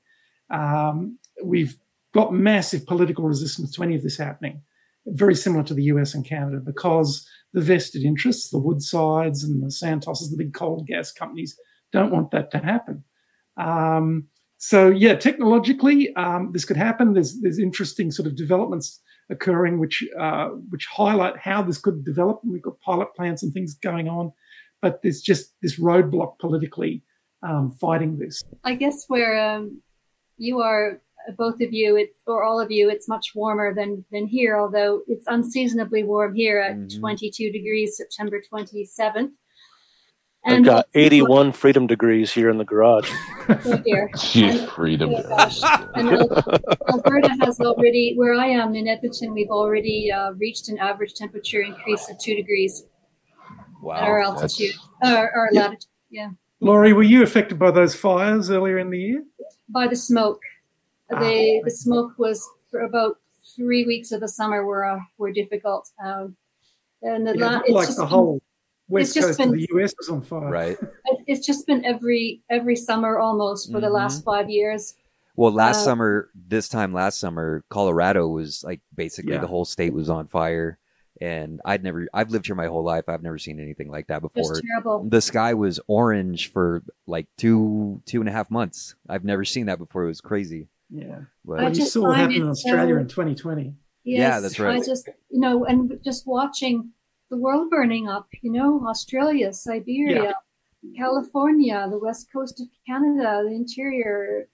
[0.52, 1.76] Um, we've
[2.14, 4.62] got massive political resistance to any of this happening,
[5.08, 9.72] very similar to the US and Canada, because the vested interests, the Woodsides and the
[9.72, 11.58] Santos's, the big coal and gas companies,
[11.92, 13.04] don't want that to happen.
[13.58, 14.28] Um,
[14.66, 17.14] so yeah, technologically, um, this could happen.
[17.14, 22.40] There's there's interesting sort of developments occurring which uh, which highlight how this could develop.
[22.44, 24.32] And we've got pilot plants and things going on,
[24.82, 27.04] but there's just this roadblock politically
[27.46, 28.42] um, fighting this.
[28.64, 29.82] I guess where um,
[30.38, 31.02] you are,
[31.38, 34.58] both of you, it's or all of you, it's much warmer than than here.
[34.58, 37.02] Although it's unseasonably warm here at mm-hmm.
[37.02, 39.34] 22 degrees, September 27th.
[40.46, 43.10] And I've got 81 freedom degrees here in the garage.
[43.50, 44.10] Oh dear.
[44.16, 45.14] Jeez, freedom.
[45.16, 46.10] Oh and
[46.90, 51.62] Alberta has already, where I am in Edmonton, we've already uh, reached an average temperature
[51.62, 52.86] increase of two degrees.
[53.82, 53.96] Wow.
[53.96, 55.62] At our altitude, our, our yeah.
[55.62, 56.30] latitude, yeah.
[56.60, 59.24] Laurie, were you affected by those fires earlier in the year?
[59.68, 60.42] By the smoke.
[61.12, 63.18] Ah, the, the smoke was for about
[63.56, 65.90] three weeks of the summer were, uh, were difficult.
[66.04, 66.38] Um,
[67.02, 68.42] and the yeah, la- like the whole
[68.94, 70.50] west coast been, of the US was on fire.
[70.50, 70.78] Right.
[71.26, 73.86] It's just been every every summer almost for mm-hmm.
[73.86, 74.96] the last five years.
[75.36, 79.42] Well, last uh, summer, this time last summer, Colorado was like basically yeah.
[79.42, 80.78] the whole state was on fire.
[81.22, 83.06] And I'd never, I've lived here my whole life.
[83.08, 84.60] I've never seen anything like that before.
[84.60, 85.08] terrible.
[85.08, 88.96] The sky was orange for like two, two and a half months.
[89.08, 90.04] I've never seen that before.
[90.04, 90.68] It was crazy.
[90.90, 91.22] Yeah.
[91.46, 93.74] But I just saw it happen in Australia in 2020.
[94.04, 94.82] Yes, yeah, that's right.
[94.82, 96.92] I just, you know, and just watching
[97.34, 100.36] the world burning up, you know, Australia, Siberia,
[100.84, 100.96] yeah.
[100.96, 104.48] California, the west coast of Canada, the interior,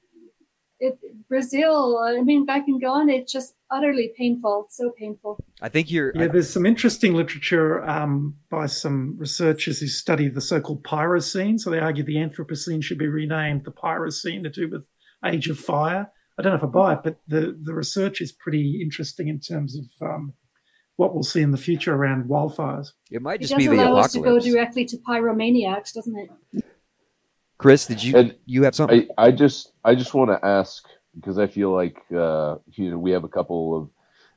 [0.80, 2.00] it, Brazil.
[2.00, 4.68] I mean, back and gone, it's just utterly painful.
[4.70, 5.44] So painful.
[5.62, 6.14] I think you're.
[6.16, 11.60] Yeah, there's some interesting literature um, by some researchers who study the so-called Pyrocene.
[11.60, 14.86] So they argue the Anthropocene should be renamed the Pyrocene to do with
[15.26, 16.08] Age of Fire.
[16.38, 19.42] I don't know if I buy it, but the the research is pretty interesting in
[19.42, 20.34] terms of um,
[21.00, 22.92] what we'll see in the future around wildfires.
[23.10, 24.08] It might just it be the allow apocalypse.
[24.08, 26.64] us to go directly to pyromaniacs, doesn't it?
[27.58, 29.08] Chris, did you and you have something?
[29.18, 30.84] I, I just I just want to ask
[31.16, 33.92] because I feel like uh, you know we have a couple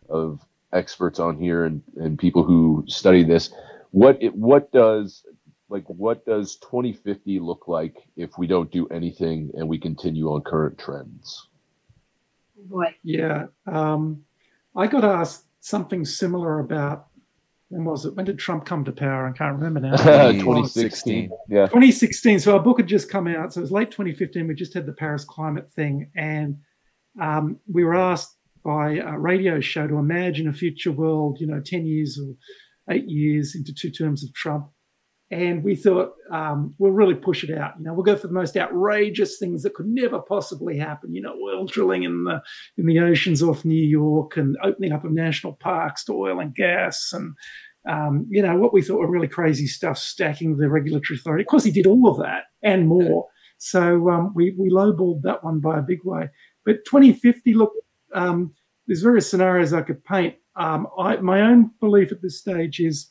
[0.09, 0.41] of of
[0.73, 3.53] experts on here and, and people who study this.
[3.91, 5.27] What it, what does
[5.69, 10.43] like what does 2050 look like if we don't do anything and we continue on
[10.43, 11.49] current trends?
[12.57, 12.95] Boy.
[13.03, 14.25] Yeah, um,
[14.77, 17.07] I got asked something similar about
[17.69, 18.15] when was it?
[18.15, 19.27] When did Trump come to power?
[19.27, 19.97] I can't remember now.
[20.33, 21.31] 2016.
[21.49, 21.67] Yeah.
[21.67, 22.41] 2016.
[22.41, 23.55] So our book had just come out.
[23.55, 24.47] So it was late 2015.
[24.47, 26.11] We just had the Paris climate thing.
[26.15, 26.59] And
[27.21, 31.63] um, we were asked by a radio show to imagine a future world, you know,
[31.65, 32.35] 10 years or
[32.95, 34.69] eight years into two terms of Trump.
[35.33, 37.73] And we thought um, we'll really push it out.
[37.79, 41.15] You know, we'll go for the most outrageous things that could never possibly happen.
[41.15, 42.43] You know, oil drilling in the
[42.77, 46.55] in the oceans off New York and opening up of national parks to oil and
[46.55, 47.35] gas, and
[47.89, 51.45] um, you know what we thought were really crazy stuff, stacking the regulatory authority.
[51.45, 53.27] Of course, he did all of that and more.
[53.57, 56.29] So um, we we lowballed that one by a big way.
[56.67, 57.73] But 2050, look,
[58.15, 58.53] um,
[58.87, 60.35] there's various scenarios I could paint.
[60.57, 63.11] Um, I, my own belief at this stage is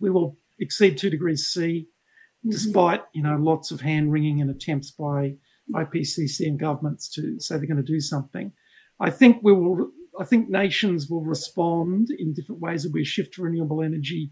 [0.00, 2.50] we will exceed two degrees C, mm-hmm.
[2.50, 5.34] despite you know lots of hand wringing and attempts by
[5.74, 8.52] IPCC and governments to say they're going to do something.
[9.00, 9.90] I think we will.
[10.20, 14.30] I think nations will respond in different ways as we shift to renewable energy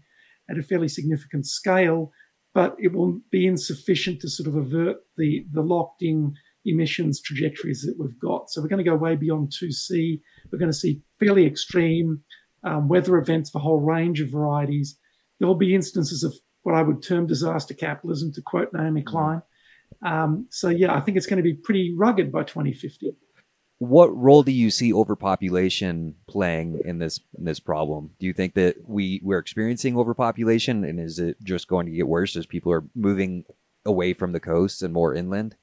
[0.49, 2.11] at a fairly significant scale,
[2.53, 6.33] but it will be insufficient to sort of avert the the locked in
[6.65, 8.49] emissions trajectories that we've got.
[8.49, 10.21] So we're going to go way beyond 2C.
[10.51, 12.21] We're going to see fairly extreme
[12.63, 14.97] um, weather events for a whole range of varieties
[15.41, 19.05] there will be instances of what I would term disaster capitalism, to quote Naomi mm.
[19.07, 19.41] Klein.
[20.05, 23.15] Um, so, yeah, I think it's going to be pretty rugged by 2050.
[23.79, 28.11] What role do you see overpopulation playing in this in this problem?
[28.19, 32.07] Do you think that we we're experiencing overpopulation, and is it just going to get
[32.07, 33.43] worse as people are moving
[33.83, 35.55] away from the coast and more inland?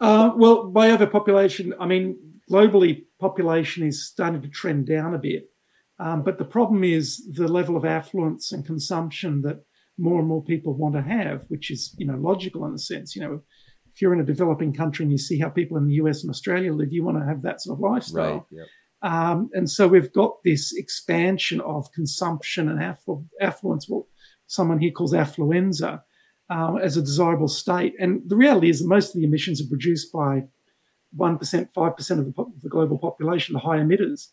[0.00, 2.18] Uh, well, by overpopulation, I mean
[2.50, 5.53] globally, population is starting to trend down a bit.
[5.98, 9.64] Um, but the problem is the level of affluence and consumption that
[9.96, 13.14] more and more people want to have, which is, you know, logical in a sense.
[13.14, 13.42] You know,
[13.92, 16.30] if you're in a developing country and you see how people in the US and
[16.30, 18.34] Australia live, you want to have that sort of lifestyle.
[18.34, 18.42] Right.
[18.50, 18.66] Yep.
[19.12, 24.04] Um, and so we've got this expansion of consumption and afflu- affluence, what
[24.46, 26.02] someone here calls affluenza.
[26.50, 27.94] um, as a desirable state.
[27.98, 30.44] And the reality is that most of the emissions are produced by
[31.16, 34.28] 1%, 5% of the, pop- the global population, the high emitters.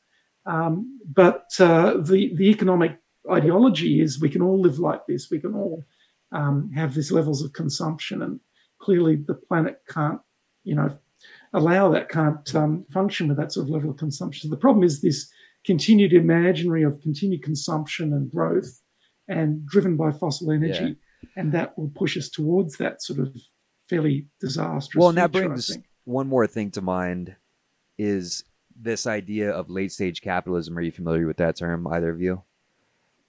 [0.45, 2.97] Um, but uh, the, the economic
[3.29, 5.29] ideology is we can all live like this.
[5.29, 5.83] We can all
[6.31, 8.21] um, have these levels of consumption.
[8.21, 8.39] And
[8.79, 10.19] clearly the planet can't,
[10.63, 10.97] you know,
[11.53, 14.49] allow that, can't um, function with that sort of level of consumption.
[14.49, 15.29] So the problem is this
[15.65, 18.81] continued imaginary of continued consumption and growth
[19.27, 20.83] and driven by fossil energy.
[20.83, 20.93] Yeah
[21.35, 23.35] and that will push us towards that sort of
[23.89, 24.99] fairly disastrous.
[24.99, 27.35] Well, and that brings one more thing to mind
[27.97, 28.43] is
[28.81, 30.77] this idea of late stage capitalism.
[30.77, 32.43] Are you familiar with that term, either of you?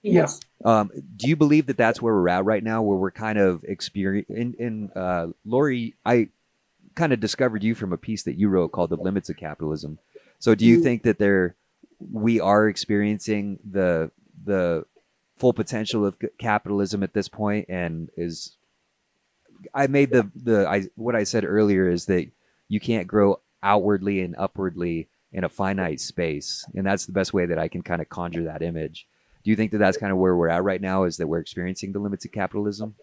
[0.01, 0.41] Yes.
[0.65, 3.63] Um, do you believe that that's where we're at right now, where we're kind of
[3.63, 4.35] experiencing?
[4.35, 6.29] in, in uh, Laurie, I
[6.95, 9.99] kind of discovered you from a piece that you wrote called "The Limits of Capitalism."
[10.39, 10.83] So, do you mm.
[10.83, 11.55] think that there
[12.11, 14.11] we are experiencing the
[14.43, 14.85] the
[15.37, 18.55] full potential of capitalism at this point and is
[19.73, 22.29] I made the the I what I said earlier is that
[22.67, 27.45] you can't grow outwardly and upwardly in a finite space and that's the best way
[27.45, 29.07] that I can kind of conjure that image.
[29.43, 31.39] Do you think that that's kind of where we're at right now is that we're
[31.39, 32.95] experiencing the limits of capitalism?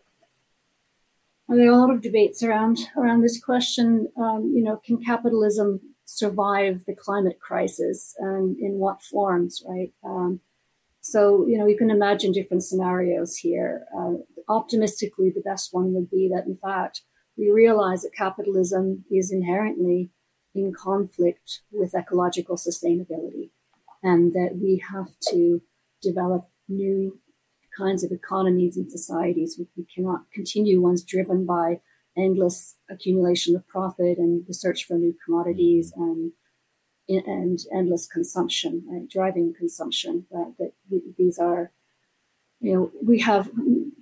[1.49, 4.09] There are a lot of debates around around this question.
[4.17, 9.93] Um, you know, can capitalism survive the climate crisis and in what forms, right?
[10.05, 10.41] Um,
[11.01, 13.87] so, you know, you can imagine different scenarios here.
[13.97, 14.15] Uh,
[14.49, 17.03] optimistically, the best one would be that, in fact,
[17.37, 20.11] we realize that capitalism is inherently
[20.55, 23.51] in conflict with ecological sustainability
[24.03, 25.61] and that we have to
[26.03, 27.19] develop new
[27.77, 29.61] kinds of economies and societies.
[29.77, 31.81] We cannot continue ones driven by
[32.17, 36.33] endless accumulation of profit and the search for new commodities and
[37.09, 39.09] and endless consumption, right?
[39.09, 40.27] driving consumption.
[40.33, 40.73] Uh, that
[41.19, 41.73] these are,
[42.61, 43.51] you know, we have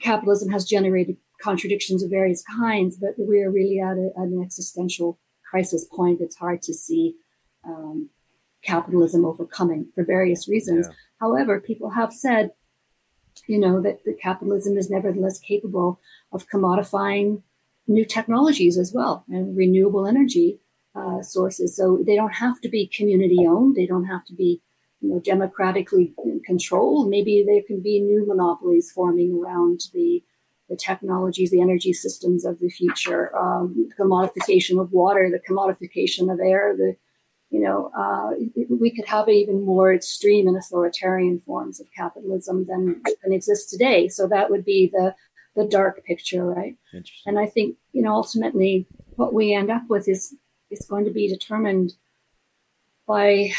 [0.03, 4.43] capitalism has generated contradictions of various kinds, but we are really at, a, at an
[4.43, 5.19] existential
[5.49, 6.21] crisis point.
[6.21, 7.17] It's hard to see
[7.65, 8.11] um,
[8.63, 10.87] capitalism overcoming for various reasons.
[10.87, 10.95] Yeah.
[11.21, 12.51] However, people have said,
[13.47, 16.01] you know, that, that capitalism is nevertheless capable
[16.33, 17.43] of commodifying
[17.87, 20.61] new technologies as well and renewable energy
[20.95, 21.77] uh, sources.
[21.77, 23.77] So they don't have to be community owned.
[23.77, 24.61] They don't have to be,
[25.01, 26.13] you know, democratically
[26.45, 27.09] controlled.
[27.09, 30.23] Maybe there can be new monopolies forming around the
[30.69, 36.33] the technologies, the energy systems of the future, um, the commodification of water, the commodification
[36.33, 36.97] of air, the
[37.51, 38.33] you know, uh,
[38.69, 44.09] we could have even more extreme and authoritarian forms of capitalism than, than exists today.
[44.09, 45.15] So that would be the
[45.57, 46.77] the dark picture, right?
[47.27, 50.35] And I think you know ultimately what we end up with is
[50.71, 51.95] is going to be determined
[53.07, 53.51] by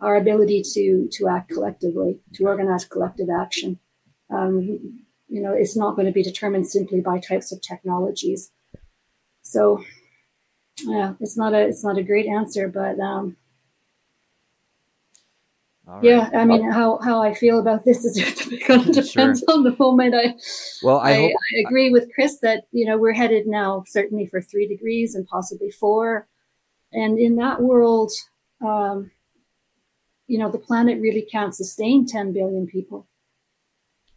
[0.00, 3.78] our ability to to act collectively, to organize collective action.
[4.30, 8.50] Um, you know, it's not going to be determined simply by types of technologies.
[9.42, 9.84] So,
[10.84, 13.36] yeah, it's not a it's not a great answer, but um,
[15.88, 16.04] Right.
[16.04, 19.54] Yeah, I mean, how, how I feel about this is it kind of depends sure.
[19.54, 20.14] on the moment.
[20.14, 20.34] I
[20.82, 24.26] well, I, I, hope, I, agree with Chris that you know we're headed now certainly
[24.26, 26.28] for three degrees and possibly four,
[26.92, 28.12] and in that world,
[28.60, 29.10] um,
[30.26, 33.06] you know, the planet really can't sustain ten billion people.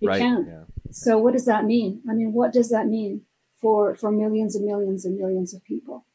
[0.02, 0.20] It right.
[0.20, 0.48] can't.
[0.48, 0.64] Yeah.
[0.92, 2.02] So what does that mean?
[2.10, 3.22] I mean, what does that mean
[3.54, 6.06] for for millions and millions and millions of people?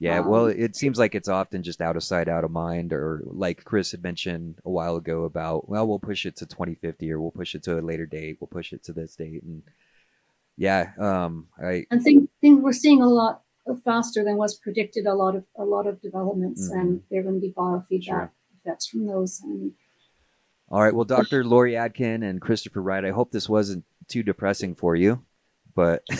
[0.00, 2.92] Yeah, well, um, it seems like it's often just out of sight, out of mind,
[2.92, 7.10] or like Chris had mentioned a while ago about, well, we'll push it to 2050
[7.10, 9.64] or we'll push it to a later date, we'll push it to this date, and
[10.56, 13.42] yeah, um, I and think think we're seeing a lot
[13.84, 15.06] faster than was predicted.
[15.06, 16.80] A lot of a lot of developments, mm-hmm.
[16.80, 18.32] and they're going to be biofeedback sure.
[18.64, 19.40] effects from those.
[19.40, 19.72] And
[20.70, 21.44] all right, well, Dr.
[21.44, 25.22] Laurie Adkin and Christopher Wright, I hope this wasn't too depressing for you,
[25.74, 26.02] but.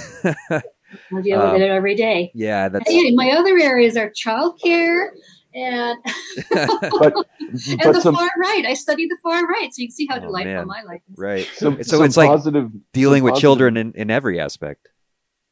[0.51, 2.31] I deal with um, it every day.
[2.35, 5.09] Yeah, that's hey, my other areas are childcare
[5.55, 5.99] and
[6.51, 8.65] but, and but the some, far right.
[8.67, 10.67] I study the far right, so you can see how oh, delightful man.
[10.67, 11.19] my life is.
[11.19, 11.49] Right.
[11.57, 13.43] So, so it's like positive, dealing with positive.
[13.43, 14.89] children in, in every aspect,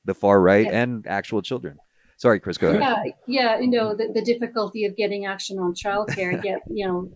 [0.05, 0.83] the far right yeah.
[0.83, 1.79] and actual children.
[2.19, 2.59] Sorry, Chris.
[2.59, 2.81] Go ahead.
[2.81, 3.59] Yeah, yeah.
[3.59, 6.43] You know the, the difficulty of getting action on childcare.
[6.43, 7.11] Get you know.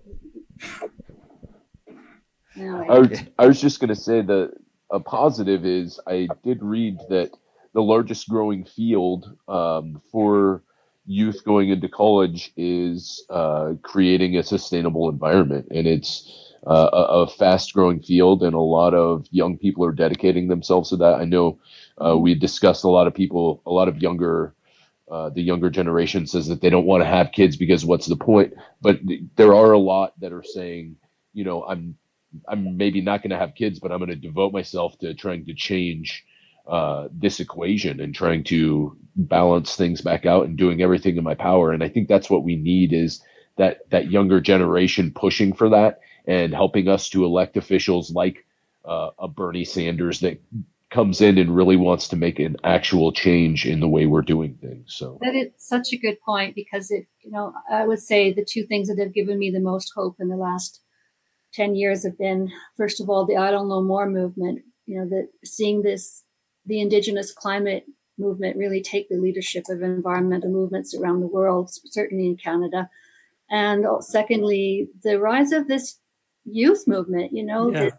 [3.39, 4.53] I was, just going to say that
[4.91, 7.31] a positive is I did read that
[7.73, 10.63] the largest growing field um, for
[11.07, 17.27] youth going into college is uh, creating a sustainable environment, and it's uh, a, a,
[17.27, 21.15] fast growing field, and a lot of young people are dedicating themselves to that.
[21.15, 21.59] I know
[22.05, 24.55] uh, we discussed a lot of people, a lot of younger.
[25.11, 28.15] Uh, the younger generation says that they don't want to have kids because what's the
[28.15, 28.55] point?
[28.81, 30.99] But th- there are a lot that are saying,
[31.33, 31.97] you know, I'm
[32.49, 35.47] I'm maybe not going to have kids, but I'm going to devote myself to trying
[35.47, 36.25] to change
[36.69, 41.35] uh, this equation and trying to balance things back out and doing everything in my
[41.35, 41.73] power.
[41.73, 43.23] And I think that's what we need is
[43.57, 48.47] that that younger generation pushing for that and helping us to elect officials like
[48.85, 50.41] uh, a Bernie Sanders that
[50.91, 54.59] comes in and really wants to make an actual change in the way we're doing
[54.61, 54.87] things.
[54.89, 58.45] So that is such a good point because it, you know, I would say the
[58.45, 60.81] two things that have given me the most hope in the last
[61.53, 65.29] 10 years have been, first of all, the Idle No More movement, you know, that
[65.45, 66.25] seeing this,
[66.67, 67.85] the indigenous climate
[68.19, 72.89] movement really take the leadership of environmental movements around the world, certainly in Canada.
[73.51, 75.99] And secondly, the rise of this
[76.45, 77.91] youth movement, you know, yeah.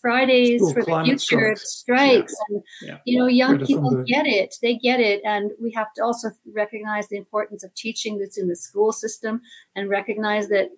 [0.00, 2.56] Fridays School for the future strikes, strikes yeah.
[2.56, 2.98] and yeah.
[3.04, 7.08] you know young people get it they get it and we have to also recognize
[7.08, 9.42] the importance of teaching this in the school system
[9.76, 10.70] and recognize that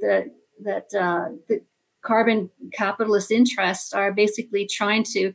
[0.00, 0.30] the
[0.62, 1.60] that uh, the
[2.02, 5.32] carbon capitalist interests are basically trying to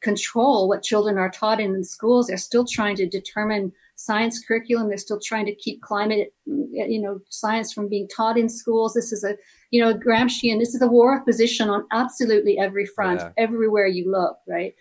[0.00, 4.88] control what children are taught in the schools they're still trying to determine science curriculum
[4.88, 9.12] they're still trying to keep climate you know science from being taught in schools this
[9.12, 9.36] is a
[9.70, 13.30] you know, Gramscian, this is a war of position on absolutely every front, yeah.
[13.36, 14.74] everywhere you look, right?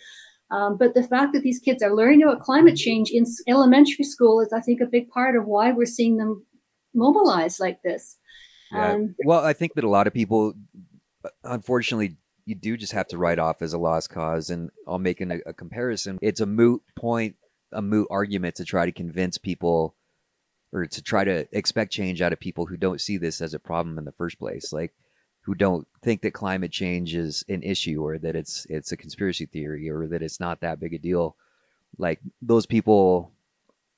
[0.51, 4.41] Um, but the fact that these kids are learning about climate change in elementary school
[4.41, 6.43] is, I think, a big part of why we're seeing them
[6.95, 8.17] mobilize like this.
[8.71, 8.93] Yeah.
[8.93, 10.53] Um, well, I think that a lot of people,
[11.43, 14.49] unfortunately, you do just have to write off as a lost cause.
[14.49, 16.19] And I'll make a, a comparison.
[16.21, 17.35] It's a moot point,
[17.71, 19.95] a moot argument to try to convince people
[20.71, 23.59] or to try to expect change out of people who don't see this as a
[23.59, 24.93] problem in the first place like
[25.41, 29.45] who don't think that climate change is an issue or that it's it's a conspiracy
[29.45, 31.35] theory or that it's not that big a deal
[31.97, 33.31] like those people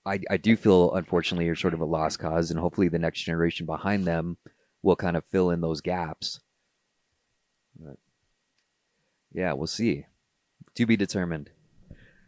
[0.05, 3.21] I, I do feel unfortunately are sort of a lost cause and hopefully the next
[3.21, 4.37] generation behind them
[4.83, 6.39] will kind of fill in those gaps
[7.79, 7.97] but
[9.33, 10.05] yeah we'll see
[10.75, 11.49] to be determined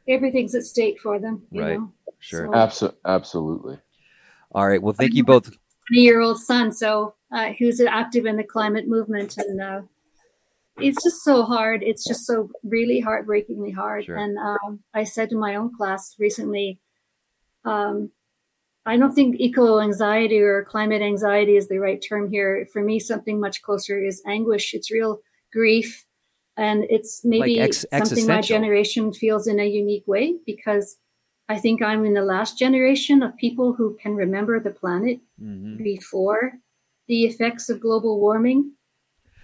[0.08, 1.92] everything's at stake for them right know?
[2.20, 2.52] sure so.
[2.52, 3.78] Absol- absolutely
[4.54, 4.82] all right.
[4.82, 5.46] Well, thank you both.
[5.46, 5.58] 20
[5.92, 9.82] year old son, so uh, who's active in the climate movement, and uh,
[10.80, 11.84] it's just so hard.
[11.84, 14.06] It's just so really heartbreakingly hard.
[14.06, 14.16] Sure.
[14.16, 16.80] And um, I said to my own class recently,
[17.66, 18.12] um,
[18.86, 22.68] I don't think eco anxiety or climate anxiety is the right term here.
[22.72, 24.74] For me, something much closer is anguish.
[24.74, 25.22] It's real
[25.54, 26.06] grief.
[26.58, 30.98] And it's maybe like ex- something my generation feels in a unique way because
[31.50, 35.82] I think I'm in the last generation of people who can remember the planet mm-hmm.
[35.82, 36.54] before
[37.08, 38.74] the effects of global warming.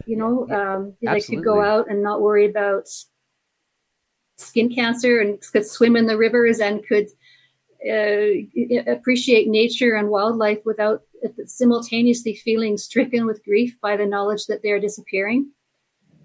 [0.05, 2.87] You know, um, they could go out and not worry about
[4.37, 7.09] skin cancer and could swim in the rivers and could
[7.87, 11.01] uh, appreciate nature and wildlife without
[11.45, 15.51] simultaneously feeling stricken with grief by the knowledge that they're disappearing.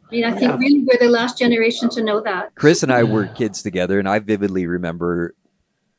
[0.08, 2.54] I mean, I think really we're the last generation to know that.
[2.54, 5.34] Chris and I were kids together, and I vividly remember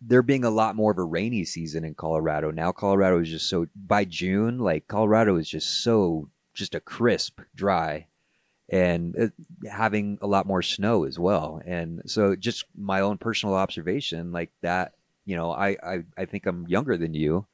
[0.01, 2.51] there being a lot more of a rainy season in Colorado.
[2.51, 7.41] Now Colorado is just so by June, like Colorado is just so just a crisp,
[7.55, 8.07] dry,
[8.69, 11.61] and uh, having a lot more snow as well.
[11.65, 14.93] And so, just my own personal observation, like that,
[15.25, 17.45] you know, I I, I think I'm younger than you,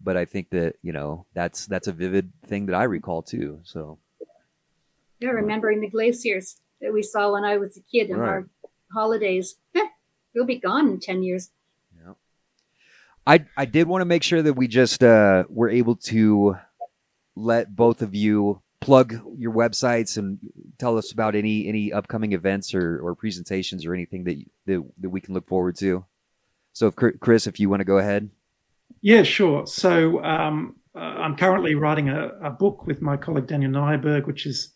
[0.00, 3.60] but I think that you know that's that's a vivid thing that I recall too.
[3.64, 3.98] So,
[5.20, 8.28] yeah, remembering the glaciers that we saw when I was a kid in right.
[8.28, 8.48] our
[8.92, 9.56] holidays.
[10.34, 11.50] They'll be gone in ten years.
[11.96, 12.14] Yeah.
[13.26, 16.56] I I did want to make sure that we just uh, were able to
[17.36, 20.38] let both of you plug your websites and
[20.78, 25.10] tell us about any any upcoming events or, or presentations or anything that, that that
[25.10, 26.04] we can look forward to.
[26.80, 28.30] So, Chris, if you want to go ahead.
[29.02, 29.66] Yeah, sure.
[29.66, 34.46] So, um, uh, I'm currently writing a, a, book with my colleague Daniel Nyberg, which
[34.46, 34.72] is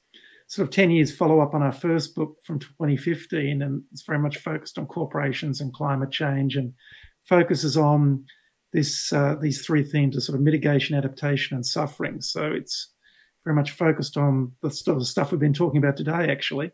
[0.47, 3.63] sort of 10 years follow up on our first book from 2015.
[3.63, 6.75] And it's very much focused on corporations and climate change and
[7.23, 8.27] focuses on
[8.75, 12.21] this uh, these three themes of sort of mitigation, adaptation, and suffering.
[12.21, 12.93] So it's
[13.45, 16.31] very much focused on the, st- the stuff we've been talking about today.
[16.31, 16.71] Actually,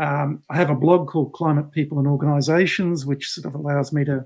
[0.00, 4.04] um, I have a blog called Climate People and Organizations, which sort of allows me
[4.04, 4.24] to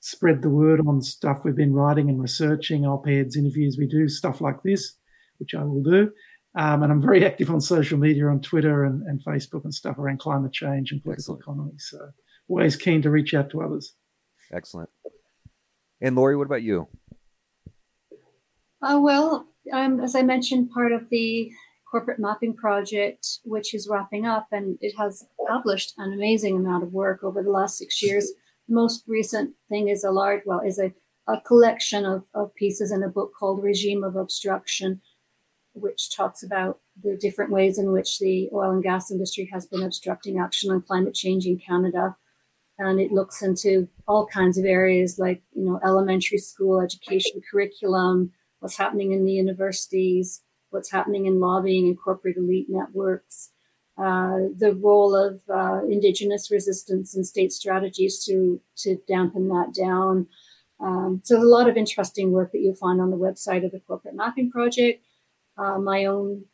[0.00, 3.76] spread the word on stuff we've been writing and researching, op-eds, interviews.
[3.78, 4.96] We do stuff like this,
[5.38, 6.10] which I will do.
[6.56, 9.98] Um, and I'm very active on social media, on Twitter and, and Facebook and stuff
[9.98, 11.40] around climate change and political Excellent.
[11.42, 11.72] economy.
[11.78, 12.10] So
[12.48, 13.94] always keen to reach out to others.
[14.52, 14.90] Excellent.
[16.00, 16.88] And Laurie, what about you?
[18.82, 21.50] Uh, well, I'm, as I mentioned, part of the
[21.88, 26.92] corporate mapping project, which is wrapping up, and it has published an amazing amount of
[26.92, 28.32] work over the last six years.
[28.70, 30.94] Most recent thing is a large, well, is a,
[31.26, 35.02] a collection of, of pieces in a book called Regime of Obstruction.
[35.74, 39.82] which talks about the different ways in which the oil and gas industry has been
[39.82, 42.16] obstructing action on climate change in Canada.
[42.78, 48.32] And it looks into all kinds of areas like, you know, elementary school education curriculum,
[48.60, 53.50] what's happening in the universities, what's happening in lobbying and corporate elite networks,
[54.00, 60.26] the role of uh, indigenous resistance and state strategies to to dampen that down.
[60.80, 63.72] Um, so there's a lot of interesting work that you'll find on the website of
[63.72, 65.04] the Corporate Mapping Project.
[65.58, 66.44] Uh, my own,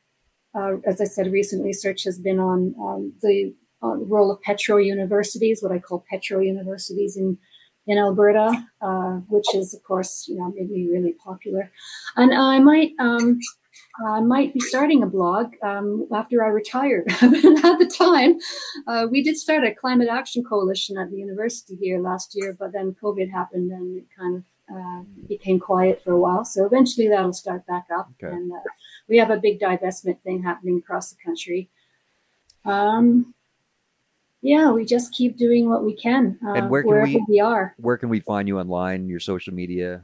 [0.53, 4.79] uh, as I said, recent research has been on um, the, the, role of petro
[4.79, 7.39] universities, what I call petro universities in
[7.87, 11.71] in Alberta, uh, which is of course you know maybe really popular.
[12.17, 13.39] And I might um,
[14.05, 17.05] I might be starting a blog um, after I retire.
[17.09, 18.39] at the time,
[18.87, 22.73] uh, we did start a climate action coalition at the university here last year, but
[22.73, 24.45] then COVID happened and it kind of
[24.75, 26.45] uh, became quiet for a while.
[26.45, 28.11] So eventually that'll start back up.
[28.23, 28.35] Okay.
[28.35, 28.57] And uh,
[29.09, 31.71] we have a big divestment thing happening across the country.
[32.65, 33.35] Um,
[34.43, 37.41] yeah, we just keep doing what we can, uh, and where can wherever we, we,
[37.41, 37.75] are.
[37.79, 39.09] Where can we find you online?
[39.09, 40.03] Your social media?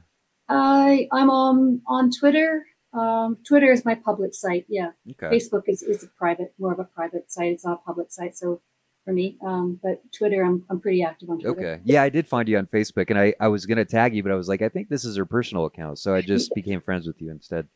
[0.49, 4.67] I I'm on on Twitter um, Twitter is my public site.
[4.69, 4.91] Yeah.
[5.11, 5.37] Okay.
[5.37, 7.53] Facebook is, is a private, more of a private site.
[7.53, 8.37] It's not a public site.
[8.37, 8.61] So
[9.05, 11.59] for me, um, but Twitter, I'm, I'm pretty active on Twitter.
[11.59, 11.81] Okay.
[11.85, 14.23] Yeah, I did find you on Facebook and I, I was going to tag you,
[14.23, 15.99] but I was like, I think this is her personal account.
[15.99, 17.67] So I just became friends with you instead.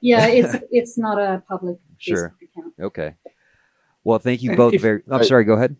[0.00, 2.34] Yeah, it's it's not a public sure.
[2.42, 2.74] account.
[2.78, 3.14] Okay.
[4.04, 5.02] Well, thank you both if, very.
[5.10, 5.44] I'm I, sorry.
[5.44, 5.76] Go ahead.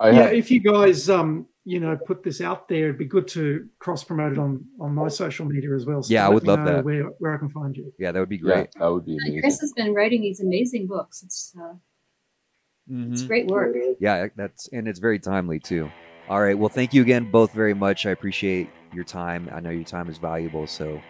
[0.00, 3.04] I yeah, have, if you guys um you know put this out there it'd be
[3.04, 6.02] good to cross promote it on on my social media as well.
[6.02, 6.84] So yeah i would love that.
[6.84, 7.92] where, where i can find you.
[7.98, 8.70] Yeah that would be great.
[8.74, 9.40] yeah, that would be amazing.
[9.40, 11.22] chris has been writing these amazing books.
[11.22, 11.74] It's uh
[12.90, 13.12] mm-hmm.
[13.12, 13.76] it's great work.
[14.00, 15.90] Yeah that's and it's very timely too.
[16.28, 18.06] All right well thank you again both very much.
[18.06, 19.48] I appreciate your time.
[19.52, 21.00] I know your time is valuable so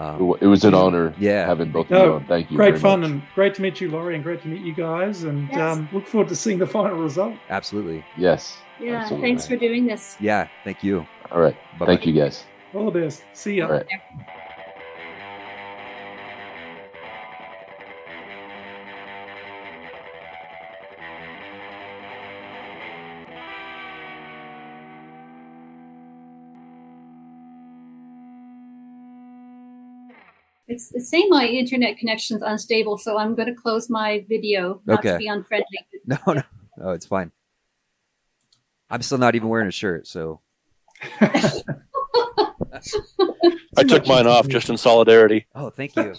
[0.00, 1.46] um, it was an honor yeah.
[1.46, 2.26] having both of you on.
[2.26, 3.10] Thank you great fun much.
[3.10, 5.76] and great to meet you laurie and great to meet you guys and yes.
[5.76, 7.36] um, look forward to seeing the final result.
[7.50, 8.04] Absolutely.
[8.16, 9.28] Yes yeah, Absolutely.
[9.28, 10.16] thanks for doing this.
[10.20, 11.06] Yeah, thank you.
[11.30, 11.56] All right.
[11.78, 11.86] Bye-bye.
[11.86, 12.44] Thank you guys.
[12.74, 13.22] All the best.
[13.32, 13.82] See ya.
[30.68, 35.00] It's, it's saying my internet connection's unstable, so I'm going to close my video, not
[35.00, 35.12] okay.
[35.12, 35.66] to be unfriendly.
[36.06, 36.42] No, no,
[36.78, 37.30] no, it's fine.
[38.92, 40.40] I'm still not even wearing a shirt, so.
[41.22, 41.62] I
[43.88, 45.46] took mine off just in solidarity.
[45.54, 46.14] Oh, thank you.